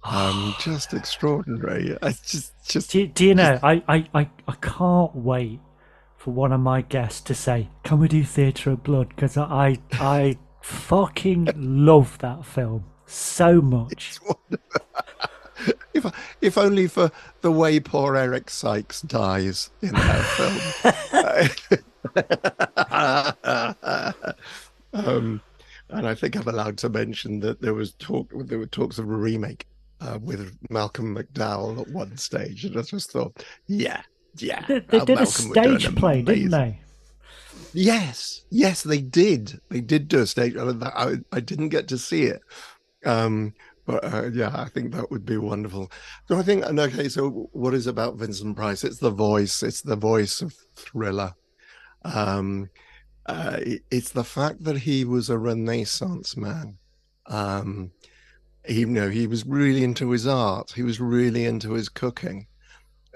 [0.05, 1.97] Um, just extraordinary.
[2.03, 3.59] I just, just Do, you- do you know?
[3.63, 5.61] I, I, I, I can't wait
[6.25, 9.77] for one of my guests to say, "Can we do Theatre of Blood?" Because I,
[9.93, 14.19] I fucking love that film so much.
[15.93, 16.07] if
[16.41, 17.11] if only for
[17.43, 20.25] the way poor Eric Sykes dies in that
[22.15, 22.31] film.
[24.95, 25.43] um,
[25.91, 29.11] and I think I'm allowed to mention that there was talk there were talks of
[29.11, 29.67] a remake
[30.01, 34.01] uh, with Malcolm McDowell at one stage, and I just thought, yeah,
[34.39, 36.81] yeah, They, they did a Malcolm an stage play, didn't they?
[37.73, 39.61] Yes, yes, they did.
[39.69, 40.57] They did do a stage.
[40.57, 42.41] I, I, I didn't get to see it,
[43.05, 43.55] um,
[43.85, 45.91] but uh, yeah, I think that would be wonderful.
[46.29, 48.85] So I think, and okay, so what is about Vincent Price?
[48.85, 49.63] It's the voice.
[49.63, 51.35] It's the voice of thriller.
[52.05, 52.71] Um,
[53.27, 53.59] uh,
[53.91, 56.79] it's the fact that he was a Renaissance man.
[57.27, 57.91] Um,
[58.65, 60.73] he, you know, he was really into his art.
[60.73, 62.47] He was really into his cooking.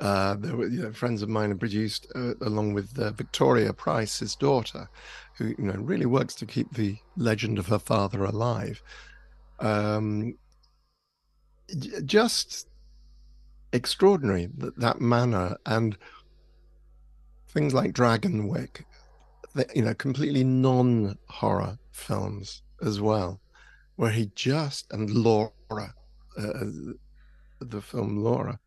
[0.01, 3.73] Uh, there were you know, friends of mine had produced, uh, along with uh, Victoria
[3.73, 4.89] Price, his daughter,
[5.35, 8.83] who you know really works to keep the legend of her father alive.
[9.59, 10.37] Um,
[12.05, 12.69] just
[13.73, 15.99] extraordinary that that manner and
[17.49, 18.85] things like Dragonwyck,
[19.55, 23.41] the, you know, completely non-horror films as well,
[23.97, 25.53] where he just and Laura,
[26.37, 26.65] uh,
[27.61, 28.61] the film Laura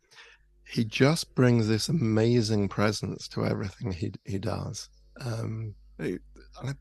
[0.71, 4.89] he just brings this amazing presence to everything he he does.
[5.19, 6.17] Um, I,
[6.63, 6.73] I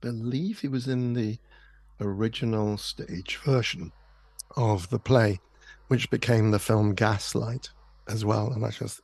[0.00, 1.38] believe he was in the
[2.00, 3.92] original stage version
[4.56, 5.40] of the play,
[5.86, 7.70] which became the film Gaslight
[8.08, 8.52] as well.
[8.52, 9.00] And I just,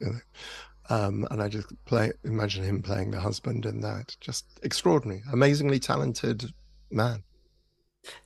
[0.89, 4.17] um, and I just play imagine him playing the husband in that.
[4.21, 6.53] Just extraordinary, amazingly talented
[6.91, 7.23] man.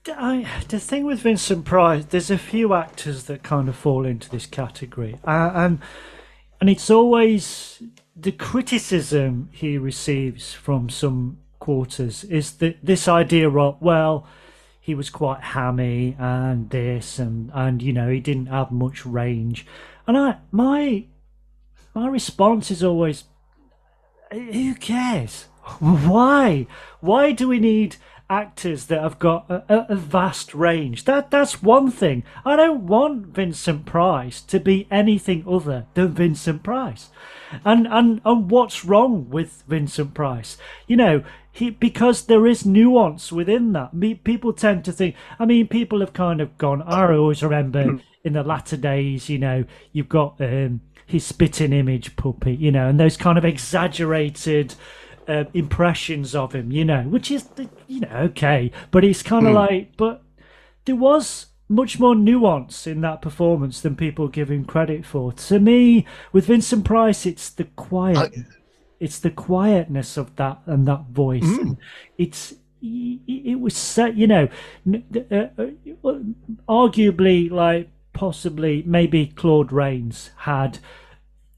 [0.07, 4.31] I, the thing with Vincent Price, there's a few actors that kind of fall into
[4.31, 5.79] this category, uh, and
[6.61, 7.83] and it's always
[8.15, 14.27] the criticism he receives from some quarters is that this idea of well,
[14.81, 19.67] he was quite hammy and this and and you know he didn't have much range,
[20.07, 21.07] and I my
[21.95, 23.25] my response is always
[24.31, 25.47] who cares?
[25.79, 26.67] Why?
[27.01, 27.97] Why do we need
[28.31, 31.05] actors that have got a, a- vast range?
[31.05, 32.25] That that's one thing.
[32.45, 37.11] I don't want Vincent Price to be anything other than Vincent Price.
[37.65, 40.57] And and and what's wrong with Vincent Price?
[40.87, 43.95] You know, he because there is nuance within that.
[43.95, 45.15] Me, people tend to think.
[45.39, 46.83] I mean, people have kind of gone.
[46.83, 49.29] I always remember in the latter days.
[49.29, 50.41] You know, you've got.
[50.41, 54.75] Um, his spitting image puppy, you know, and those kind of exaggerated
[55.29, 57.49] uh, impressions of him, you know, which is,
[57.87, 60.23] you know, okay, but it's kind of like, but
[60.85, 65.33] there was much more nuance in that performance than people give him credit for.
[65.33, 68.35] To me, with Vincent Price, it's the quiet,
[69.01, 71.43] it's the quietness of that and that voice.
[71.43, 71.79] And
[72.19, 72.55] it's
[72.87, 74.49] it was so you know,
[74.87, 76.19] uh, uh,
[76.69, 80.79] arguably like possibly maybe Claude Rains had.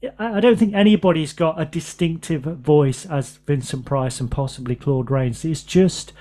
[0.03, 5.11] I I don't think anybody's got a distinctive voice as Vincent Price and possibly Claude
[5.11, 5.43] Rains.
[5.45, 6.13] It's just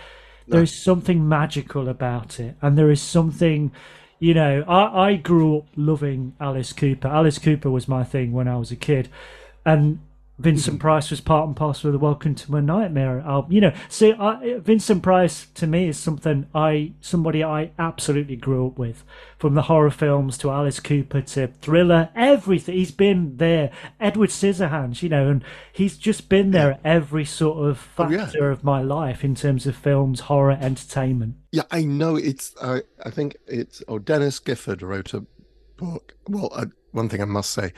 [0.49, 3.73] there's something magical about it, and there is something,
[4.19, 4.63] you know.
[4.69, 7.09] I, I grew up loving Alice Cooper.
[7.09, 9.09] Alice Cooper was my thing when I was a kid,
[9.65, 9.99] and
[10.39, 13.53] Vincent Price was part and parcel of the Welcome to My Nightmare album.
[13.53, 18.67] You know, so I, Vincent Price to me is something I somebody I absolutely grew
[18.67, 19.03] up with,
[19.39, 22.75] from the horror films to Alice Cooper to thriller, everything.
[22.77, 23.71] He's been there.
[23.99, 28.27] Edward Scissorhands, you know, and he's just been there at every sort of Oh, yeah.
[28.27, 31.37] factor of my life in terms of films, horror, entertainment.
[31.51, 32.55] Yeah, I know it's.
[32.63, 33.83] I I think it's.
[33.89, 35.25] Oh, Denis Gifford wrote a
[35.79, 36.15] book.
[36.29, 37.73] Well, uh, one thing I must say,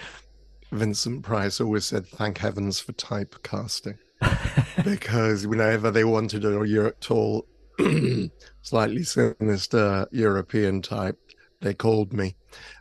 [0.70, 3.98] Vincent Price always said, "Thank heavens for typecasting,"
[4.84, 7.46] because whenever they wanted a tall,
[8.62, 11.18] slightly sinister European type,
[11.60, 12.36] they called me,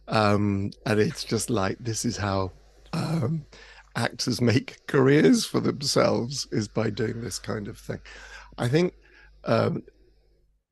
[0.08, 2.52] um, and it's just like this is how.
[2.94, 3.46] Um,
[3.98, 8.00] actors make careers for themselves is by doing this kind of thing.
[8.58, 8.94] I think
[9.44, 9.84] um,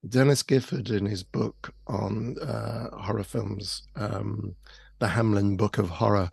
[0.08, 4.56] Denis Gifford, in his book on uh, horror films, um,
[5.00, 6.30] the Hamlyn Book of Horror,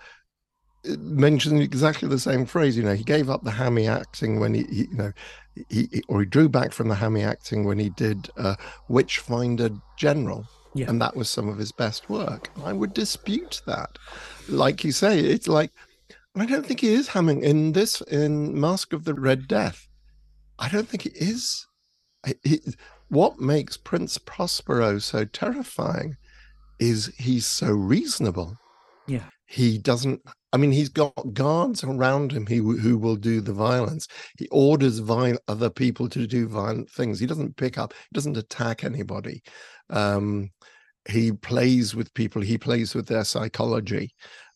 [0.85, 2.76] mentioned exactly the same phrase.
[2.76, 5.12] You know, he gave up the hammy acting when he, he you know,
[5.68, 8.57] he, or he drew back from the hammy acting when he did uh,
[8.89, 10.47] Witchfinder General.
[10.74, 10.89] Yeah.
[10.89, 12.49] And that was some of his best work.
[12.64, 13.99] I would dispute that.
[14.49, 15.70] Like you say, it's like
[16.35, 19.87] I don't think he is hamming in this in Masque of the Red Death.
[20.59, 21.66] I don't think he is.
[22.43, 22.61] He,
[23.09, 26.16] what makes Prince Prospero so terrifying
[26.78, 28.57] is he's so reasonable.
[29.07, 29.24] Yeah.
[29.45, 30.22] He doesn't
[30.53, 34.07] I mean, he's got guards around him who who will do the violence.
[34.39, 37.19] He orders viol- other people to do violent things.
[37.21, 37.95] He doesn't pick up.
[37.95, 39.43] He doesn't attack anybody.
[39.91, 40.51] Um,
[41.09, 42.43] he plays with people.
[42.43, 44.15] He plays with their psychology.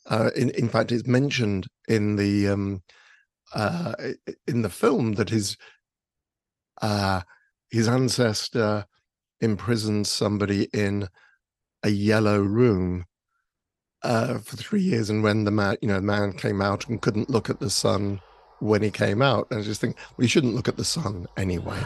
[0.08, 2.82] Uh, in in fact, it's mentioned in the um,
[3.54, 3.94] uh,
[4.46, 5.56] in the film that his
[6.82, 7.22] uh,
[7.70, 8.86] his ancestor
[9.40, 11.08] imprisoned somebody in
[11.82, 13.04] a yellow room
[14.06, 17.02] uh, for three years, and when the man, you know, the man came out and
[17.02, 18.20] couldn't look at the sun
[18.60, 21.26] when he came out, and I just think well, you shouldn't look at the sun
[21.36, 21.78] anyway.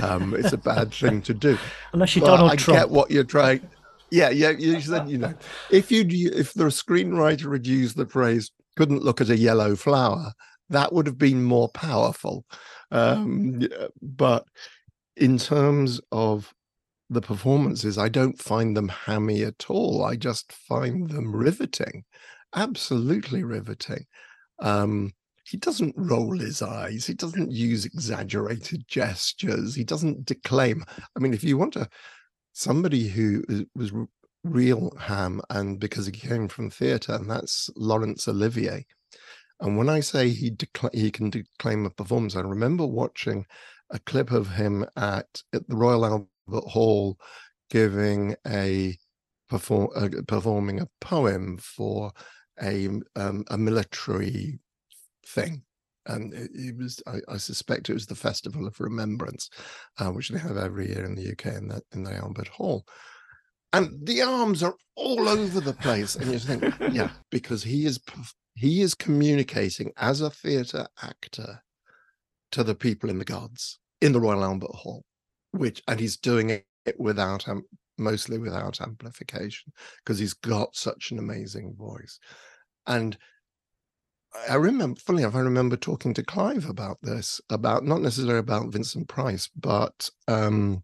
[0.00, 1.58] Um, it's a bad thing to do.
[1.92, 2.78] Unless you're But Donald I Trump.
[2.78, 3.68] get what you're trying.
[4.10, 4.50] Yeah, yeah.
[4.50, 5.34] You said, you know,
[5.70, 10.32] if you if the screenwriter had used the phrase "couldn't look at a yellow flower,"
[10.70, 12.44] that would have been more powerful.
[12.92, 13.66] Um,
[14.00, 14.46] but
[15.16, 16.53] in terms of
[17.10, 20.04] the performances, I don't find them hammy at all.
[20.04, 22.04] I just find them riveting,
[22.54, 24.06] absolutely riveting.
[24.60, 25.12] Um,
[25.44, 27.06] he doesn't roll his eyes.
[27.06, 29.74] He doesn't use exaggerated gestures.
[29.74, 30.84] He doesn't declaim.
[31.14, 31.88] I mean, if you want to,
[32.52, 33.44] somebody who
[33.74, 33.92] was
[34.42, 38.86] real ham, and because he came from theatre, and that's Laurence Olivier.
[39.60, 43.46] And when I say he decla- he can declaim a performance, I remember watching
[43.90, 47.18] a clip of him at, at the Royal Albert Hall
[47.70, 48.96] giving a
[49.48, 52.12] perform uh, performing a poem for
[52.62, 54.58] a um, a military
[55.26, 55.62] thing.
[56.06, 59.48] And it, it was I, I suspect it was the festival of remembrance
[59.98, 62.84] uh, which they have every year in the uk in the in the albert hall.
[63.72, 67.98] And the arms are all over the place and you think yeah because he is
[68.54, 71.60] he is communicating as a theatre actor
[72.52, 75.04] to the people in the gods in the royal albert hall
[75.54, 76.64] which and he's doing it
[76.98, 77.64] without um,
[77.98, 79.72] mostly without amplification
[80.04, 82.18] because he's got such an amazing voice
[82.86, 83.16] and
[84.48, 88.72] I remember, funny enough, I remember talking to Clive about this, about not necessarily about
[88.72, 90.82] Vincent Price, but um,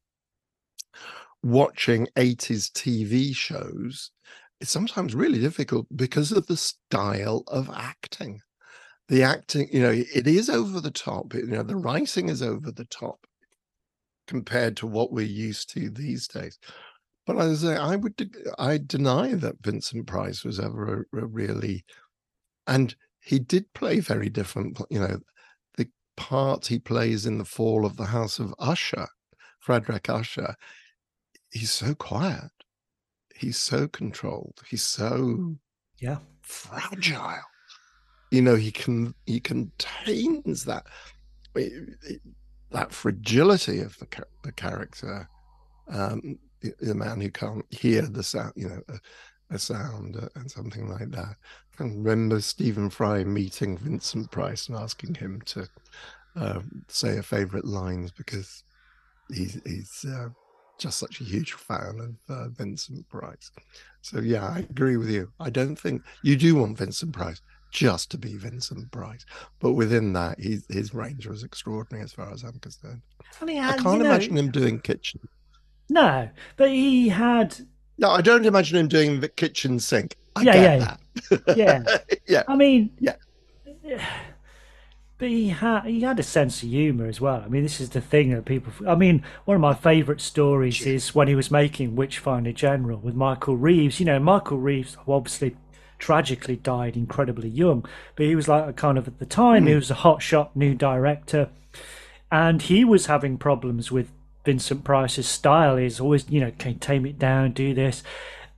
[1.43, 4.13] watching 80s TV shows.
[4.61, 8.41] It's sometimes really difficult because of the style of acting.
[9.09, 11.35] The acting, you know, it is over the top.
[11.35, 13.27] You know, the writing is over the top
[14.31, 16.57] compared to what we're used to these days.
[17.27, 21.85] But I say, I would, I deny that Vincent Price was ever a, a really,
[22.69, 24.81] and he did play very different.
[24.89, 25.19] You know,
[25.77, 29.09] the part he plays in the Fall of the House of Usher,
[29.59, 30.55] Frederick Usher,
[31.51, 32.53] he's so quiet.
[33.35, 34.61] He's so controlled.
[34.69, 35.57] He's so
[35.99, 36.19] Yeah.
[36.43, 37.43] fragile.
[38.31, 40.87] You know, he can he contains that
[41.57, 41.69] eh,
[42.09, 42.15] eh,
[42.71, 44.07] that fragility of the
[44.43, 45.29] the character.
[45.89, 50.29] Um, the, the man who can't hear the sound, you know, a, a sound uh,
[50.37, 51.37] and something like that.
[51.79, 55.69] I remember Stephen Fry meeting Vincent Price and asking him to
[56.37, 58.63] uh, say a favorite lines because
[59.33, 60.29] he's he's uh,
[60.79, 61.99] just such a huge fan
[62.29, 63.51] of uh, Vincent Price.
[64.03, 65.33] So yeah, I agree with you.
[65.41, 67.41] I don't think you do want Vincent Price
[67.71, 69.25] just to be Vincent Price,
[69.61, 73.03] but within that, his his range was extraordinary as far as I'm concerned.
[73.41, 75.21] And he I can't you know- imagine him doing kitchen.
[75.89, 77.57] No, but he had.
[77.99, 80.17] No, I don't imagine him doing the kitchen sink.
[80.37, 80.97] I Yeah,
[81.31, 81.47] yeah.
[81.57, 81.99] Yeah.
[82.27, 82.43] yeah.
[82.49, 83.17] I mean, Yeah.
[85.19, 87.43] But he had he had a sense of humour as well.
[87.45, 88.73] I mean, this is the thing that people.
[88.89, 93.15] I mean, one of my favourite stories is when he was making Witchfinder General with
[93.15, 94.01] Michael Reeves.
[94.01, 95.57] You know, Michael Reeves obviously
[96.01, 97.87] tragically died incredibly young,
[98.17, 99.79] but he was like a kind of at the time he hmm.
[99.79, 101.49] was a hotshot new director,
[102.33, 104.11] and he was having problems with
[104.45, 105.77] Vincent Price's style.
[105.77, 108.03] He's always you know can tame it down, do this.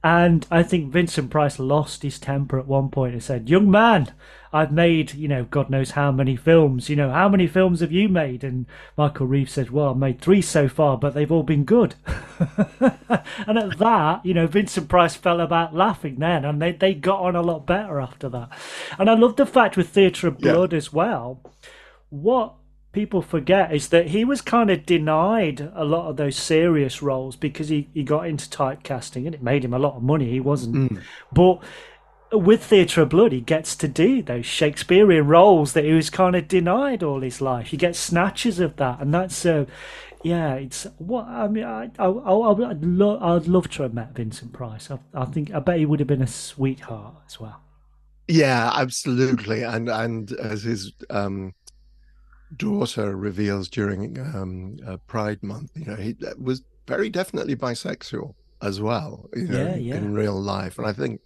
[0.04, 4.12] And I think Vincent Price lost his temper at one point and said, "Young man,
[4.52, 6.88] I've made, you know, God knows how many films.
[6.90, 10.20] You know, how many films have you made?" And Michael Reeves said, "Well, I've made
[10.20, 11.94] three so far, but they've all been good."
[12.80, 17.20] and at that, you know, Vincent Price fell about laughing then, and they they got
[17.20, 18.50] on a lot better after that.
[18.98, 20.52] And I love the fact with Theatre of Yeah.
[20.52, 21.40] Blood as well.
[22.10, 22.54] What
[22.92, 27.36] people forget is that he was kind of denied a lot of those serious roles
[27.36, 30.30] because he, he got into typecasting and it made him a lot of money.
[30.30, 30.92] He wasn't.
[30.92, 31.02] Mm.
[31.32, 31.62] But
[32.32, 36.34] with Theatre of Blood, he gets to do those Shakespearean roles that he was kind
[36.36, 37.68] of denied all his life.
[37.68, 39.66] He gets snatches of that, and that's uh,
[40.22, 40.54] yeah.
[40.54, 41.64] It's what I mean.
[41.64, 44.90] I, I, I, I'd, lo- I'd love to have met Vincent Price.
[44.90, 47.60] I, I think I bet he would have been a sweetheart as well.
[48.28, 49.62] Yeah, absolutely.
[49.62, 51.54] And and as his um,
[52.56, 58.80] daughter reveals during um, uh, Pride Month, you know, he was very definitely bisexual as
[58.80, 59.28] well.
[59.34, 59.96] You know, Yeah, yeah.
[59.96, 61.20] in real life, and I think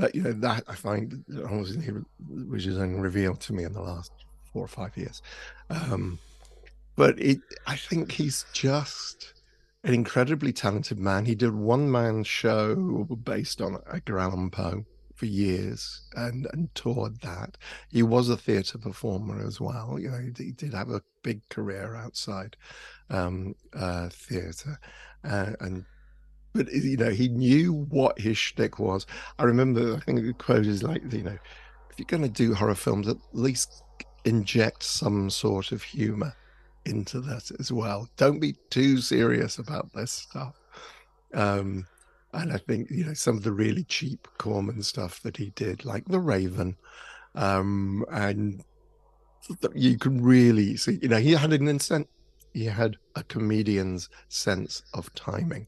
[0.00, 1.86] that you know that I find honestly,
[2.28, 4.12] which is only revealed to me in the last
[4.52, 5.22] four or five years.
[5.68, 6.18] Um,
[6.96, 9.34] but it, I think he's just
[9.84, 11.24] an incredibly talented man.
[11.24, 14.84] He did one man show based on Edgar Allan Poe
[15.14, 17.58] for years and and toured that.
[17.90, 19.98] He was a theatre performer as well.
[19.98, 22.56] You know, he, he did have a big career outside
[23.10, 24.78] um, uh, theatre,
[25.24, 25.84] uh, and
[26.52, 29.06] but you know he knew what his shtick was.
[29.38, 31.38] I remember, I think the quote is like, you know,
[31.90, 33.82] if you're going to do horror films, at least
[34.24, 36.34] inject some sort of humor
[36.84, 38.08] into that as well.
[38.16, 40.54] Don't be too serious about this stuff.
[41.34, 41.86] Um,
[42.32, 45.84] and I think you know some of the really cheap Corman stuff that he did,
[45.84, 46.76] like The Raven,
[47.34, 48.62] um, and
[49.74, 50.98] you can really see.
[51.02, 52.08] You know, he had an instant.
[52.52, 55.66] He had a comedian's sense of timing,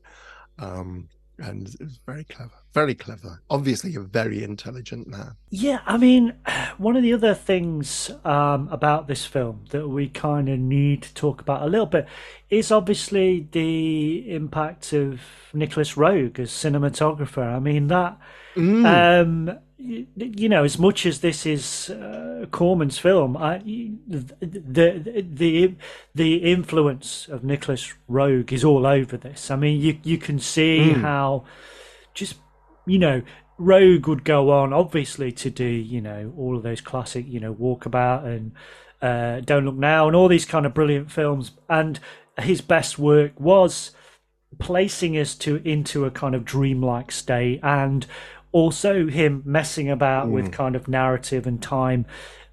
[0.58, 2.61] um, and it was very clever.
[2.72, 3.42] Very clever.
[3.50, 5.36] Obviously, a very intelligent man.
[5.50, 6.34] Yeah, I mean,
[6.78, 11.14] one of the other things um, about this film that we kind of need to
[11.14, 12.06] talk about a little bit
[12.48, 15.20] is obviously the impact of
[15.52, 17.44] Nicolas Roeg as cinematographer.
[17.44, 18.18] I mean, that,
[18.56, 25.22] um, you, you know, as much as this is uh, Corman's film, I, the, the
[25.22, 25.74] the
[26.14, 29.50] the influence of Nicolas Roeg is all over this.
[29.50, 31.44] I mean, you you can see how
[32.14, 32.36] just
[32.86, 33.22] you know
[33.58, 37.54] Roeg would go on obviously to do you know all of those classic you know
[37.54, 38.52] walkabout and
[39.02, 41.50] uh, don't look now and all these kind of brilliant films.
[41.68, 41.98] And
[42.38, 43.90] his best work was
[44.58, 48.06] placing us to into a kind of dreamlike state and
[48.52, 52.06] also him messing about with kind of narrative and time.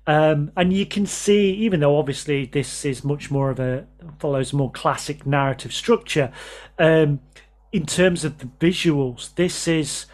[0.08, 3.86] Um, and you can see even though obviously this is much more of a
[4.18, 6.32] follows a more classic narrative structure
[6.80, 7.20] um,
[7.72, 10.08] in terms of the visuals this is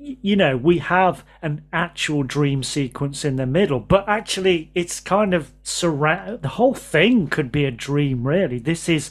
[0.00, 5.34] you know we have an actual dream sequence in the middle but actually it's kind
[5.34, 8.58] of surround the whole thing could be a dream really.
[8.58, 9.10] This is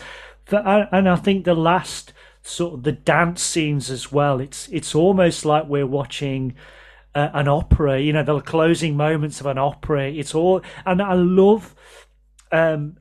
[0.51, 5.45] and i think the last sort of the dance scenes as well it's it's almost
[5.45, 6.55] like we're watching
[7.15, 11.13] uh, an opera you know the closing moments of an opera it's all and i
[11.13, 11.75] love
[12.51, 12.97] um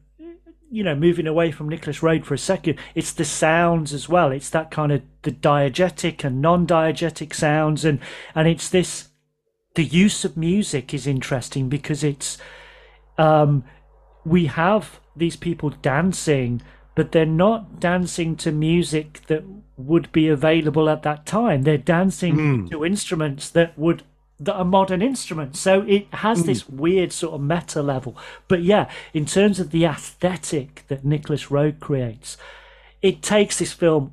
[0.71, 4.33] you know, moving away from Nicolas Roeg for a second, it's the sounds as well.
[4.33, 8.01] It's that kind of the diegetic and non-diegetic sounds, and
[8.35, 9.09] and it's this.
[9.75, 12.37] The use of music is interesting because it's,
[13.17, 13.63] um,
[14.25, 16.63] we have these people dancing,
[16.97, 19.45] but they're not dancing to music that
[19.77, 21.63] would be available at that time.
[21.63, 24.03] They're dancing to instruments that would
[24.41, 25.59] that are modern instruments.
[25.59, 28.17] So it has this weird sort of meta level.
[28.47, 32.37] But yeah, in terms of the aesthetic that Nicolas Roeg creates,
[33.03, 34.13] it takes this film.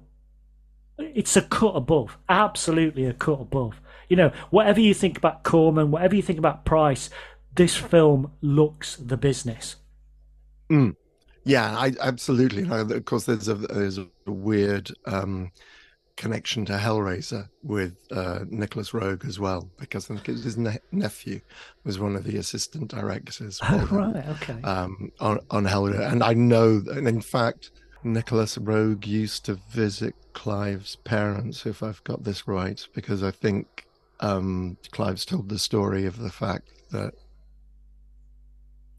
[0.97, 3.79] It's a cut above, absolutely a cut above.
[4.09, 7.09] You know, whatever you think about Corman, whatever you think about Price,
[7.53, 9.75] this film looks the business.
[11.43, 12.63] Yeah, I absolutely.
[12.63, 15.51] And Of course, there's a there's a weird um,
[16.17, 21.41] connection to Hellraiser with uh, Nicolas Roeg as well, because I think his ne- nephew
[21.83, 24.61] was one of the assistant directors Oh, right, okay.
[24.63, 26.11] um, on on Hellraiser.
[26.11, 27.71] And I know, and in fact,
[28.03, 33.85] Nicolas Roeg used to visit Clive's parents, if I've got this right, because I think
[34.21, 37.13] um, Clive's told the story of the fact that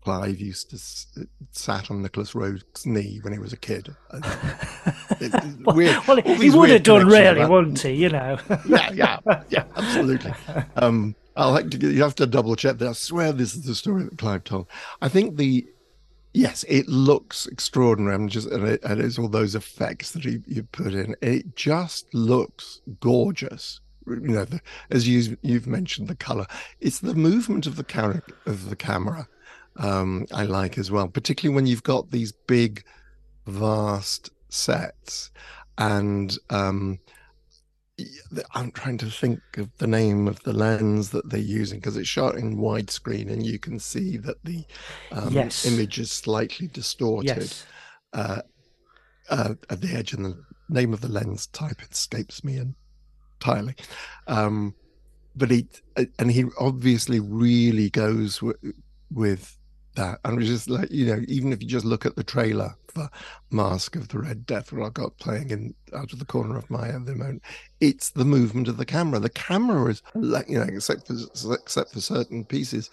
[0.06, 1.08] Clive used to s-
[1.50, 3.92] sat on Nicolas Roeg's knee when he was a kid.
[5.18, 5.32] It-
[5.64, 6.06] well, weird.
[6.06, 7.90] well, he would have done really, about- wouldn't he?
[7.92, 8.38] You know.
[8.68, 10.32] yeah, yeah, yeah, absolutely.
[10.76, 12.88] Um, I'll have to, you have to double check that.
[12.88, 14.68] I swear this is the story that Clive told.
[15.02, 15.66] I think the
[16.34, 18.14] yes, it looks extraordinary.
[18.14, 21.16] I'm just and, it, and it's all those effects that you, you put in.
[21.20, 23.80] It just looks gorgeous.
[24.06, 26.46] you know, the, as you you've mentioned, the color.
[26.80, 29.26] It's the movement of the character of the camera.
[29.78, 32.84] Um, I like as well, particularly when you've got these big,
[33.46, 35.30] vast sets,
[35.78, 36.98] and um,
[38.54, 42.08] I'm trying to think of the name of the lens that they're using because it's
[42.08, 44.66] shot in widescreen and you can see that the
[45.12, 45.64] um, Yes.
[45.64, 47.66] image is slightly distorted Yes.
[48.12, 48.42] uh,
[49.30, 52.60] uh, at the edge, and the name of the lens type escapes me
[53.40, 53.74] entirely.
[54.26, 54.74] Um,
[55.34, 55.68] but he
[56.18, 58.74] and he obviously really goes w-
[59.10, 59.55] with
[59.96, 62.76] that, and it's just like you know, even if you just look at the trailer
[62.88, 63.10] for
[63.50, 66.70] Masque of the Red Death, what I got playing in out of the corner of
[66.70, 67.42] my eye at the moment,
[67.80, 69.18] it's the movement of the camera.
[69.18, 72.90] The camera is like you know, except for except for certain pieces,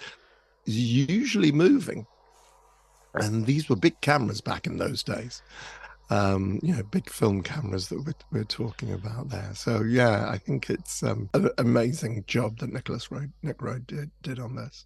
[0.65, 2.07] is usually moving.
[3.15, 5.43] And these were big cameras back in those days.
[6.09, 9.51] Um you know big film cameras that we're, we're talking about there.
[9.53, 14.11] So yeah i think it's um an amazing job that Nicolas Roeg, Nick Roeg did,
[14.21, 14.85] did on this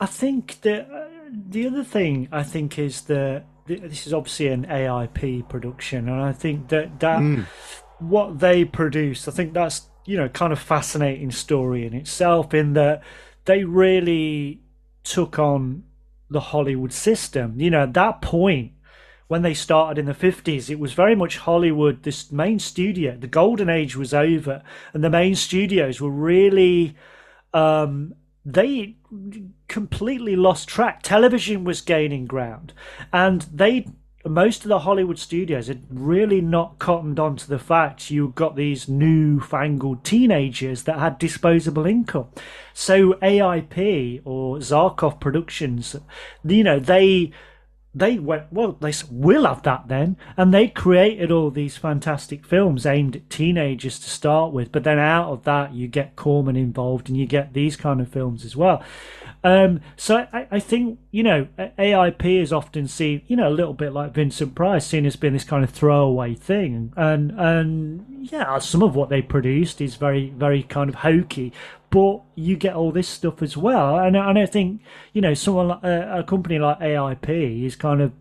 [0.00, 1.08] I think that uh,
[1.48, 6.20] the other thing I think is that th- this is obviously an AIP production, and
[6.20, 7.46] I think that that
[7.98, 12.54] what they produce, I think that's you know kind of fascinating story in itself.
[12.54, 13.02] In that
[13.44, 14.60] they really
[15.02, 15.84] took on
[16.30, 17.60] the Hollywood system.
[17.60, 18.72] You know, at that point
[19.26, 22.02] when they started in the 50s, it was very much Hollywood.
[22.02, 24.62] This main studio, the golden age was over,
[24.94, 26.96] and the main studios were really
[27.52, 28.96] um, they
[29.68, 31.02] completely lost track.
[31.02, 32.72] Television was gaining ground,
[33.12, 33.86] and they
[34.24, 38.56] most of the Hollywood studios had really not cottoned on to the fact you got
[38.56, 42.26] these new-fangled teenagers that had disposable income.
[42.74, 45.96] So AIP or Zarkov Productions,
[46.44, 47.32] you know, they
[47.94, 52.44] they went well they said we'll have that then and they created all these fantastic
[52.44, 56.54] films aimed at teenagers to start with but then out of that you get corman
[56.54, 58.84] involved and you get these kind of films as well
[59.44, 63.74] um, so I, I think you know aip is often seen you know a little
[63.74, 68.58] bit like vincent price seen as being this kind of throwaway thing and and yeah
[68.58, 71.52] some of what they produced is very very kind of hokey
[71.90, 73.98] but you get all this stuff as well.
[73.98, 74.82] And, and I think,
[75.12, 78.12] you know, someone like a, a company like AIP is kind of,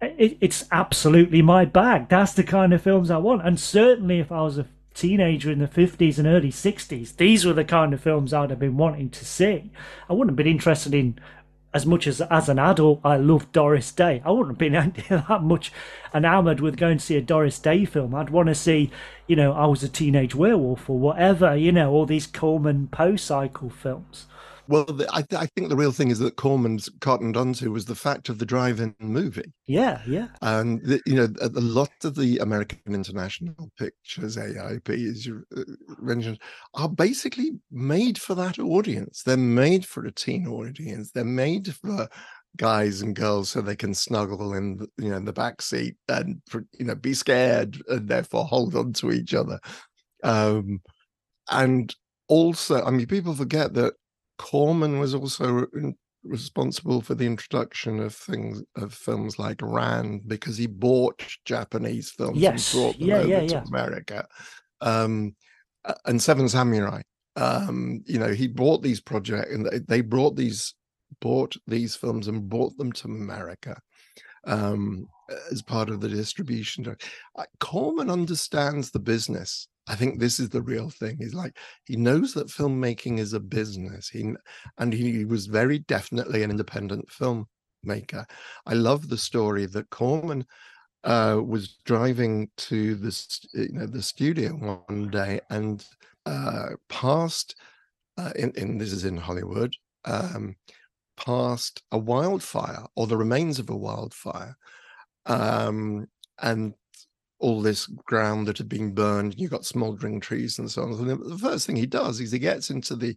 [0.00, 2.08] it, it's absolutely my bag.
[2.08, 3.46] That's the kind of films I want.
[3.46, 4.66] And certainly if I was a
[4.98, 8.58] teenager in the 50s and early 60s, these were the kind of films I'd have
[8.58, 9.70] been wanting to see.
[10.08, 11.18] I wouldn't have been interested in
[11.74, 14.22] as much as as an adult I loved Doris Day.
[14.24, 15.72] I wouldn't have been that much
[16.14, 18.14] enamored with going to see a Doris Day film.
[18.14, 18.90] I'd want to see,
[19.26, 23.16] you know, I was a teenage werewolf or whatever, you know, all these Corman Poe
[23.16, 24.26] cycle films.
[24.68, 27.94] Well the, I, I think the real thing is that corman's cottoned onto was the
[27.94, 29.52] fact of the drive-in movie.
[29.66, 30.28] Yeah, yeah.
[30.42, 35.42] and the, you know a, a lot of the american international pictures aip as you
[35.56, 35.62] uh,
[36.00, 36.38] mentioned
[36.74, 39.22] are basically made for that audience.
[39.22, 41.10] They're made for a teen audience.
[41.10, 42.08] They're made for
[42.56, 45.96] guys and girls so they can snuggle in the, you know in the back seat
[46.08, 46.40] and
[46.78, 49.58] you know be scared and therefore hold on to each other.
[50.22, 50.80] Um
[51.50, 51.94] and
[52.28, 53.94] also i mean people forget that
[54.38, 55.66] corman was also
[56.24, 62.38] responsible for the introduction of things of films like Rand because he bought Japanese films
[62.38, 63.64] Yes, and brought them yeah, over yeah, to yeah.
[63.68, 64.26] America.
[64.80, 65.34] Um,
[66.04, 67.02] and Seven Samurai.
[67.36, 70.74] Um, you know, he bought these projects and they, brought these
[71.20, 73.80] bought these films and brought them to America
[74.44, 75.06] um,
[75.52, 76.96] as part of the distribution.
[77.36, 79.68] Uh, Corman understands the business.
[79.88, 81.16] I think this is the real thing.
[81.18, 84.08] He's like he knows that filmmaking is a business.
[84.08, 84.34] He
[84.78, 88.26] and he was very definitely an independent filmmaker.
[88.66, 90.46] I love the story that Corman
[91.04, 95.84] uh, was driving to the you know the studio one day and
[96.26, 97.56] uh, passed
[98.18, 99.74] uh, in, in this is in Hollywood
[100.04, 100.56] um,
[101.16, 104.56] past a wildfire or the remains of a wildfire
[105.26, 106.06] um,
[106.40, 106.74] and
[107.40, 111.08] all this ground that had been burned You've got smoldering trees and so on and
[111.30, 113.16] the first thing he does is he gets into the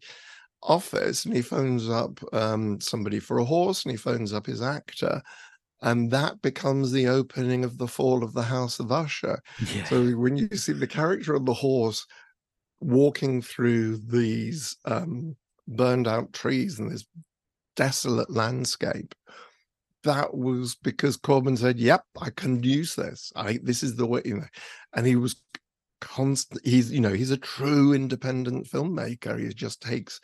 [0.63, 4.61] office and he phones up um, somebody for a horse and he phones up his
[4.61, 5.22] actor
[5.82, 9.39] and that becomes the opening of the fall of the house of usher
[9.76, 9.86] Yeah.
[9.86, 12.05] so when you see the character of the horse
[12.80, 15.36] walking through these um,
[15.67, 17.05] burned out trees and this
[17.76, 19.13] desolate landscape,
[20.03, 23.31] that was because Corman said, "Yep, I can use this.
[23.35, 24.47] I this is the way." You know,
[24.95, 25.35] and he was
[25.99, 26.65] constant.
[26.65, 29.39] He's you know he's a true independent filmmaker.
[29.39, 30.19] He just takes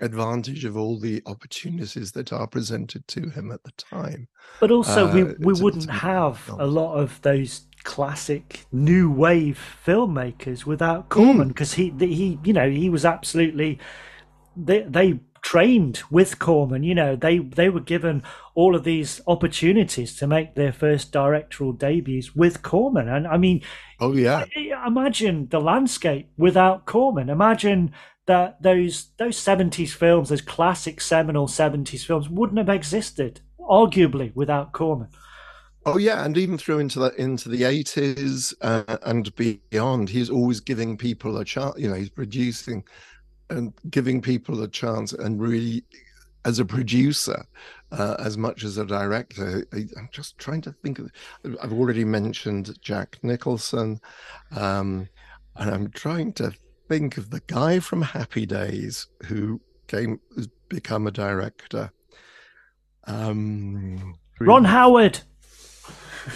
[0.00, 4.26] advantage of all the opportunities that are presented to him at the time.
[4.58, 9.60] But also, we, Uh, we to- wouldn't have a lot of those classic new wave
[9.86, 13.78] filmmakers without Corman because he he you know he was absolutely
[14.56, 18.22] they they trained with Corman you know they they were given
[18.54, 23.62] all of these opportunities to make their first directorial debuts with Corman and I mean
[24.00, 24.46] Oh yeah.
[24.86, 27.28] imagine the landscape without Corman.
[27.28, 27.92] Imagine
[28.26, 34.72] that those those seventies films, those classic seminal seventies films, wouldn't have existed, arguably, without
[34.72, 35.08] Corman.
[35.84, 40.60] Oh yeah, and even through into the into the eighties uh, and beyond, he's always
[40.60, 41.74] giving people a chance.
[41.76, 42.84] You know, he's producing
[43.52, 45.84] and giving people a chance, and really,
[46.44, 47.44] as a producer,
[47.92, 49.66] uh, as much as a director.
[49.72, 51.10] I, I'm just trying to think of.
[51.62, 54.00] I've already mentioned Jack Nicholson,
[54.56, 55.08] um,
[55.56, 56.52] and I'm trying to
[56.88, 61.90] think of the guy from Happy Days who came has become a director.
[63.04, 65.20] Um, Ron Howard.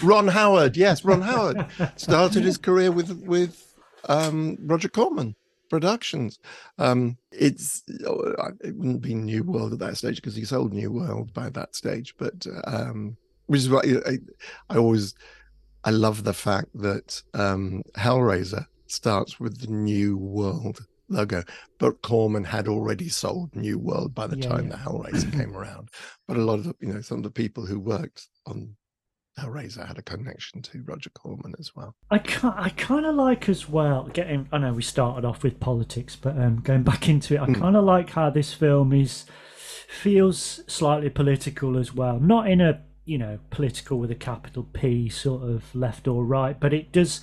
[0.03, 1.65] Ron Howard, yes, Ron Howard
[1.95, 3.73] started his career with with
[4.09, 5.35] um, Roger Corman
[5.69, 6.39] Productions.
[6.77, 10.91] Um, it's oh, it wouldn't be New World at that stage because he sold New
[10.91, 14.17] World by that stage, but um, which is why I,
[14.69, 15.13] I always
[15.83, 21.43] I love the fact that um, Hellraiser starts with the New World logo,
[21.79, 24.75] but Corman had already sold New World by the Yeah, time yeah.
[24.75, 25.89] the Hellraiser came around.
[26.27, 28.75] But a lot of the, you know, some of the people who worked on
[29.39, 31.95] Hellraiser had a connection to Roger Corman as well.
[32.09, 34.47] I I kind of like as well getting.
[34.51, 37.75] I know we started off with politics, but um, going back into it, I kind
[37.75, 39.25] of like how this film is
[39.87, 42.19] feels slightly political as well.
[42.19, 46.59] Not in a you know political with a capital P sort of left or right,
[46.59, 47.21] but it does.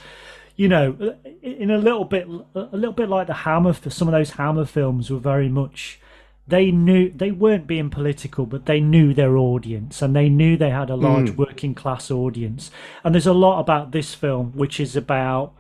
[0.57, 3.73] You know, in a little bit, a little bit like the Hammer.
[3.73, 5.99] For some of those Hammer films were very much
[6.47, 10.71] they knew they weren't being political, but they knew their audience and they knew they
[10.71, 11.05] had a hmm.
[11.05, 12.71] large working class audience.
[13.03, 15.55] And there's a lot about this film which is about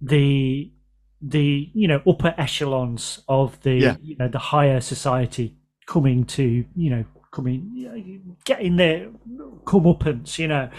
[0.00, 0.70] the
[1.22, 3.96] the you know upper echelons of the Yeah.
[4.00, 5.54] you know the higher society
[5.86, 9.10] coming to you know coming getting their
[9.64, 10.70] comeuppance you know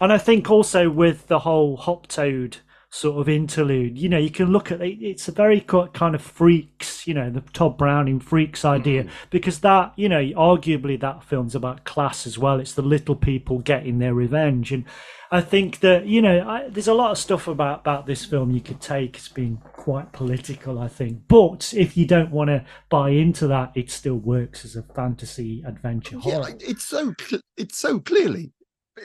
[0.00, 2.56] and i think also with the whole hop toad
[2.90, 3.96] sort of interlude.
[3.96, 7.30] You know you can look at it it's a very kind of freaks you know
[7.30, 9.12] the Tod Browning freaks idea mm-hmm.
[9.30, 12.58] because that you know arguably that film's about class as well.
[12.58, 14.72] It's the little people getting their revenge.
[14.72, 14.84] And
[15.32, 18.50] i think that you know I, there's a lot of stuff about about this film
[18.50, 19.16] you could take.
[19.16, 21.22] As being quite political i think.
[21.28, 25.62] But if you don't want to buy into that it still works as a fantasy
[25.64, 26.54] adventure Yeah, horror.
[26.58, 27.14] it's so
[27.56, 28.52] it's so clearly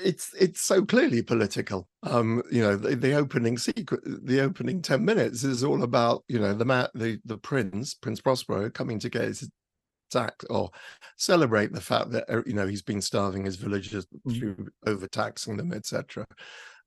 [0.03, 1.87] it's it's so clearly political.
[2.03, 6.39] Um, you know, the, the opening secret, the opening ten minutes is all about you
[6.39, 9.49] know the ma- the the prince, Prince Prospero, coming to get his
[10.11, 10.69] tax or
[11.17, 15.73] celebrate the fact that uh, you know he's been starving his villagers through overtaxing them,
[15.73, 16.25] etc.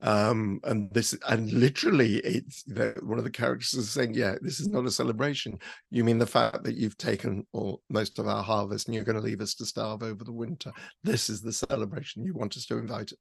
[0.00, 4.60] Um, and this and literally, it's the, one of the characters is saying, "Yeah, this
[4.60, 5.58] is not a celebration.
[5.90, 9.16] You mean the fact that you've taken all most of our harvest and you're going
[9.16, 10.72] to leave us to starve over the winter?
[11.02, 12.24] This is the celebration.
[12.24, 13.12] You want us to invite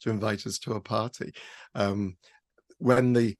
[0.00, 1.32] to invite us to a party."
[1.74, 2.16] Um,
[2.78, 3.36] when the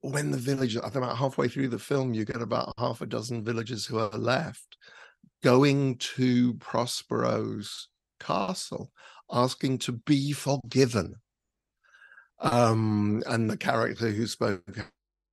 [0.00, 3.06] when the villagers, I think about halfway through the film, you get about half a
[3.06, 4.76] dozen villagers who are left
[5.42, 7.88] going to Prospero's
[8.20, 8.90] castle,
[9.30, 11.16] asking to be forgiven.
[12.40, 14.62] Um, and the character who spoke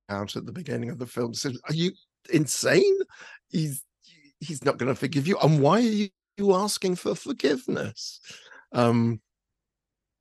[0.08, 1.92] out at the beginning of the film said, "Are you
[2.32, 2.98] insane?
[3.48, 3.82] He's
[4.40, 5.38] he's not going to forgive you.
[5.38, 8.20] And why are you, asking for forgiveness?"
[8.72, 9.20] Um,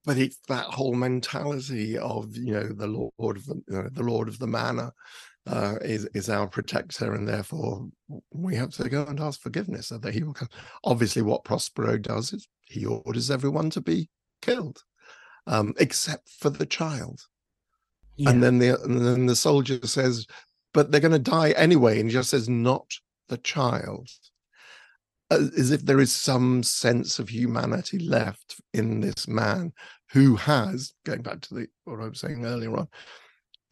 [0.06, 4.04] but it's that whole mentality of you know the lord of the you know, the
[4.04, 4.92] lord of the manor
[5.48, 7.88] uh, is is our protector, and therefore
[8.32, 10.50] we have to go and ask forgiveness so that he will come.
[10.84, 14.10] Obviously, what Prospero does is he orders everyone to be
[14.42, 14.84] killed,
[15.48, 17.22] um, except for the child.
[18.16, 18.30] yeah.
[18.30, 20.26] And then the and then the soldier says,
[20.74, 22.88] "But they're going to die anyway," and he just says, "Not
[23.30, 24.10] the child."
[25.32, 29.74] Uh, As if there is some sense of humanity left in this man
[30.12, 32.88] who has, going back to the what I was saying earlier on,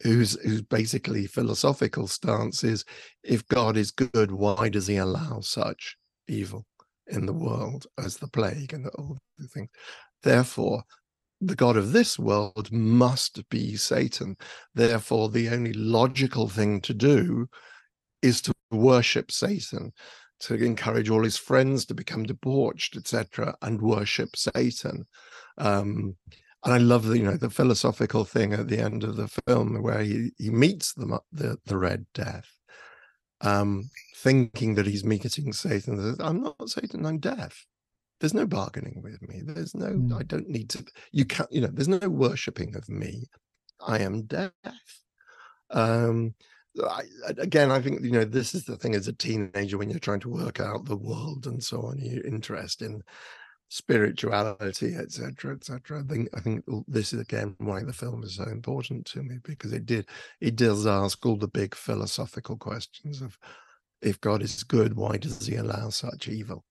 [0.02, 2.84] whose whose basically philosophical stance is,
[3.22, 5.96] if God is good, why does He allow such
[6.28, 6.66] evil
[7.06, 9.70] in the world as the plague and all the things?
[10.22, 10.82] Therefore,
[11.46, 14.36] the God of this world must be Satan.
[14.74, 17.48] Therefore, the only logical thing to do
[18.22, 19.92] is to worship Satan,
[20.40, 25.06] to encourage all his friends to become debauched, etc., and worship Satan.
[25.58, 26.16] Um,
[26.64, 29.82] and I love the you know the philosophical thing at the end of the film
[29.82, 32.48] where he he meets the the, the Red Death,
[33.42, 36.00] um, thinking that he's meeting Satan.
[36.00, 37.04] Says, I'm not Satan.
[37.04, 37.66] I'm Death.
[38.20, 39.42] There's no bargaining with me.
[39.44, 40.18] There's no, Mm.
[40.18, 43.24] I don't need to, you can't, you know, there's no worshipping of me.
[43.86, 44.52] I am death.
[45.70, 46.34] Um,
[46.82, 49.90] I, I- again, I think, you know, this is the thing as a teenager when
[49.90, 53.02] you're trying to work out the world and so on, your interest in
[53.68, 56.00] spirituality, etc., etc.
[56.00, 59.38] I think, I think this is again why the film is so important to me
[59.42, 60.06] because it did,
[60.40, 63.38] it does ask all the big philosophical questions of
[64.02, 66.64] if God is good, why does he allow such evil?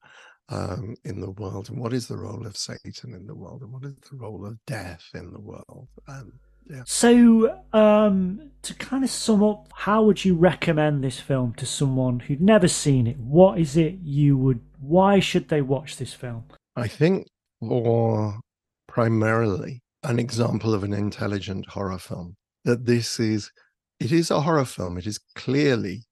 [0.50, 3.72] Um, in the world, and what is the role of Satan in the world, and
[3.72, 5.88] what is the role of death in the world?
[6.08, 6.34] Um,
[6.70, 6.84] yeah.
[6.86, 12.22] So, um, to kind of sum up, how would you recommend this film to someone
[12.22, 13.18] who'd never seen it?
[13.18, 14.62] What is it you would?
[14.80, 16.46] Why should they watch this film?
[16.76, 17.28] I think
[17.60, 18.40] for
[18.88, 22.36] primarily an example of an intelligent horror film,
[22.66, 23.52] that this is,
[24.00, 24.98] it is a horror film.
[24.98, 26.04] It is clearly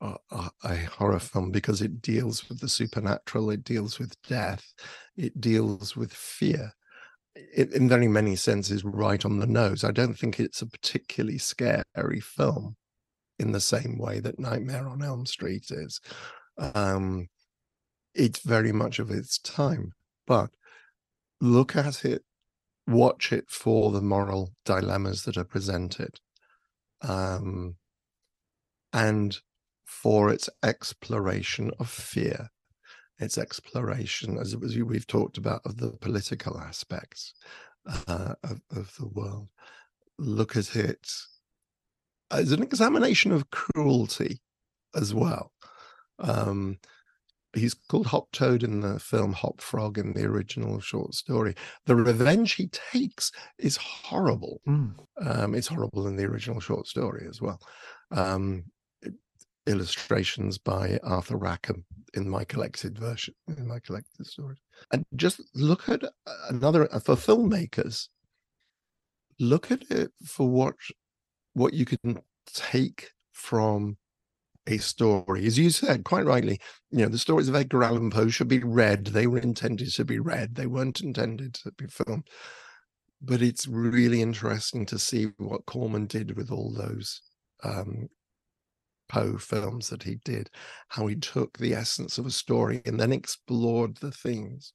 [0.00, 4.74] a, a, horror film because it deals with the supernatural, it deals with death,
[5.16, 6.72] it deals with fear.
[7.34, 9.84] It, in very many senses, right on the nose.
[9.84, 12.76] I don't think it's a particularly scary film
[13.38, 16.00] in the same way that Nightmare on Elm Street is.
[16.58, 17.28] Um,
[18.14, 19.92] it's very much of its time,
[20.26, 20.50] but
[21.40, 22.22] look at it,
[22.86, 26.18] watch it for the moral dilemmas that are presented,
[27.02, 27.76] um,
[28.94, 29.38] and
[29.86, 32.50] for its exploration of fear,
[33.18, 37.32] its exploration, as, we've talked about, of the political aspects
[38.08, 39.48] uh, of, of the world.
[40.18, 41.08] Look at it
[42.30, 44.40] as an examination of cruelty
[44.94, 45.52] as well.
[46.18, 46.78] Um,
[47.54, 51.54] he's called Hop Toad in the film Hop Frog in the original short story.
[51.86, 54.60] The revenge he takes is horrible.
[54.66, 54.94] Mm.
[55.24, 57.60] Um, it's horrible in the original short story as well.
[58.10, 58.64] Um,
[59.66, 64.58] illustrations by Arthur Rackham in my collected version, in my collected stories.
[64.92, 66.02] And just look at
[66.48, 68.08] another for filmmakers.
[69.38, 70.74] Look at it for what
[71.54, 73.96] what you can take from
[74.66, 75.46] a story.
[75.46, 76.60] As you said quite rightly,
[76.90, 79.06] you know, the stories of Edgar Allan Poe should be read.
[79.06, 80.54] They were intended to be read.
[80.54, 82.28] They weren't intended to be filmed.
[83.22, 87.22] But it's really interesting to see what Corman did with all those
[87.62, 88.08] um,
[89.08, 90.50] Poe films that he did,
[90.88, 94.72] how he took the essence of a story and then explored the themes.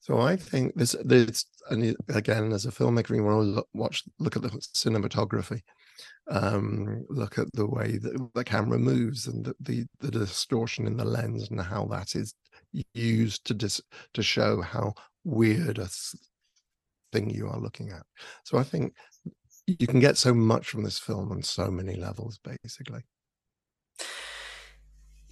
[0.00, 4.02] So I think this, this and again, as a filmmaker, you want to look, watch,
[4.18, 5.60] look at the cinematography,
[6.28, 10.96] um, look at the way that the camera moves and the, the, the distortion in
[10.96, 12.34] the lens and how that is
[12.94, 13.80] used to dis,
[14.14, 14.92] to show how
[15.24, 15.88] weird a
[17.12, 18.02] thing you are looking at.
[18.44, 18.94] So I think
[19.66, 23.02] you can get so much from this film on so many levels, basically.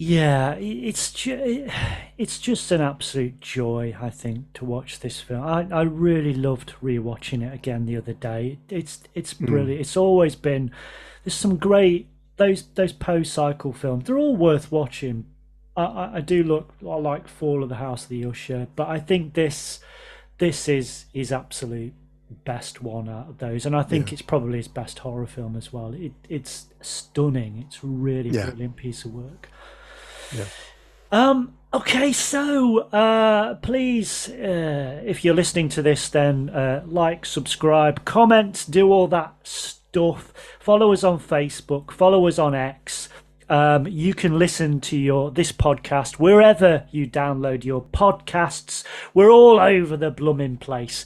[0.03, 1.69] Yeah, it's ju-
[2.17, 5.43] it's just an absolute joy, I think, to watch this film.
[5.43, 8.57] I, I really loved rewatching it again the other day.
[8.67, 9.77] It's it's brilliant.
[9.77, 9.81] Mm.
[9.81, 10.71] It's always been
[11.23, 14.05] there's some great those those Poe cycle films.
[14.05, 15.27] They're all worth watching.
[15.77, 18.89] I, I, I do look I like Fall of the House of the Usher, but
[18.89, 19.81] I think this
[20.39, 21.93] this is his absolute
[22.43, 24.13] best one out of those, and I think yeah.
[24.13, 25.93] it's probably his best horror film as well.
[25.93, 27.63] It it's stunning.
[27.67, 28.45] It's really yeah.
[28.45, 29.47] brilliant piece of work.
[30.35, 30.45] Yeah.
[31.11, 31.53] Um.
[31.73, 32.11] Okay.
[32.11, 38.91] So, uh, please, uh, if you're listening to this, then uh, like, subscribe, comment, do
[38.91, 40.33] all that stuff.
[40.59, 41.91] Follow us on Facebook.
[41.91, 43.09] Follow us on X.
[43.49, 48.85] Um, you can listen to your this podcast wherever you download your podcasts.
[49.13, 51.03] We're all over the blooming place.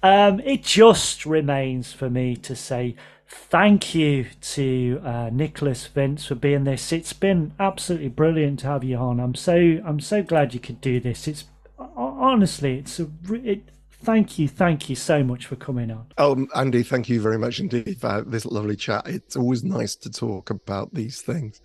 [0.00, 2.94] Um, it just remains for me to say
[3.32, 6.92] thank you to uh, Nicholas Vince for being this.
[6.92, 9.20] It's been absolutely brilliant to have you on.
[9.20, 11.26] I'm so I'm so glad you could do this.
[11.26, 11.44] It's
[11.78, 16.06] honestly, it's a it, thank you, thank you so much for coming on.
[16.18, 19.06] Oh, Andy, thank you very much indeed for this lovely chat.
[19.06, 21.60] It's always nice to talk about these things.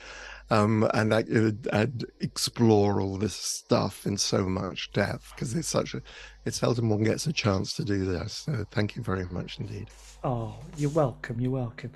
[0.50, 1.24] Um, and, uh,
[1.74, 6.02] and explore all this stuff in so much depth because it's such a
[6.46, 8.46] it's seldom one gets a chance to do this.
[8.46, 9.90] So thank you very much indeed.
[10.24, 11.40] Oh, you're welcome.
[11.40, 11.92] You're welcome.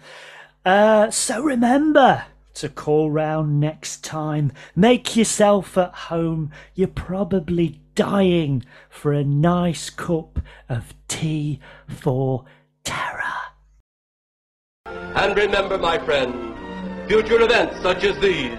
[0.64, 4.52] Uh, so remember to call round next time.
[4.76, 6.52] Make yourself at home.
[6.76, 12.46] You're probably dying for a nice cup of tea for
[12.84, 13.22] terror.
[14.86, 16.34] And remember, my friend,
[17.08, 18.58] future events such as these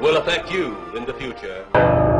[0.00, 2.13] will affect you in the future.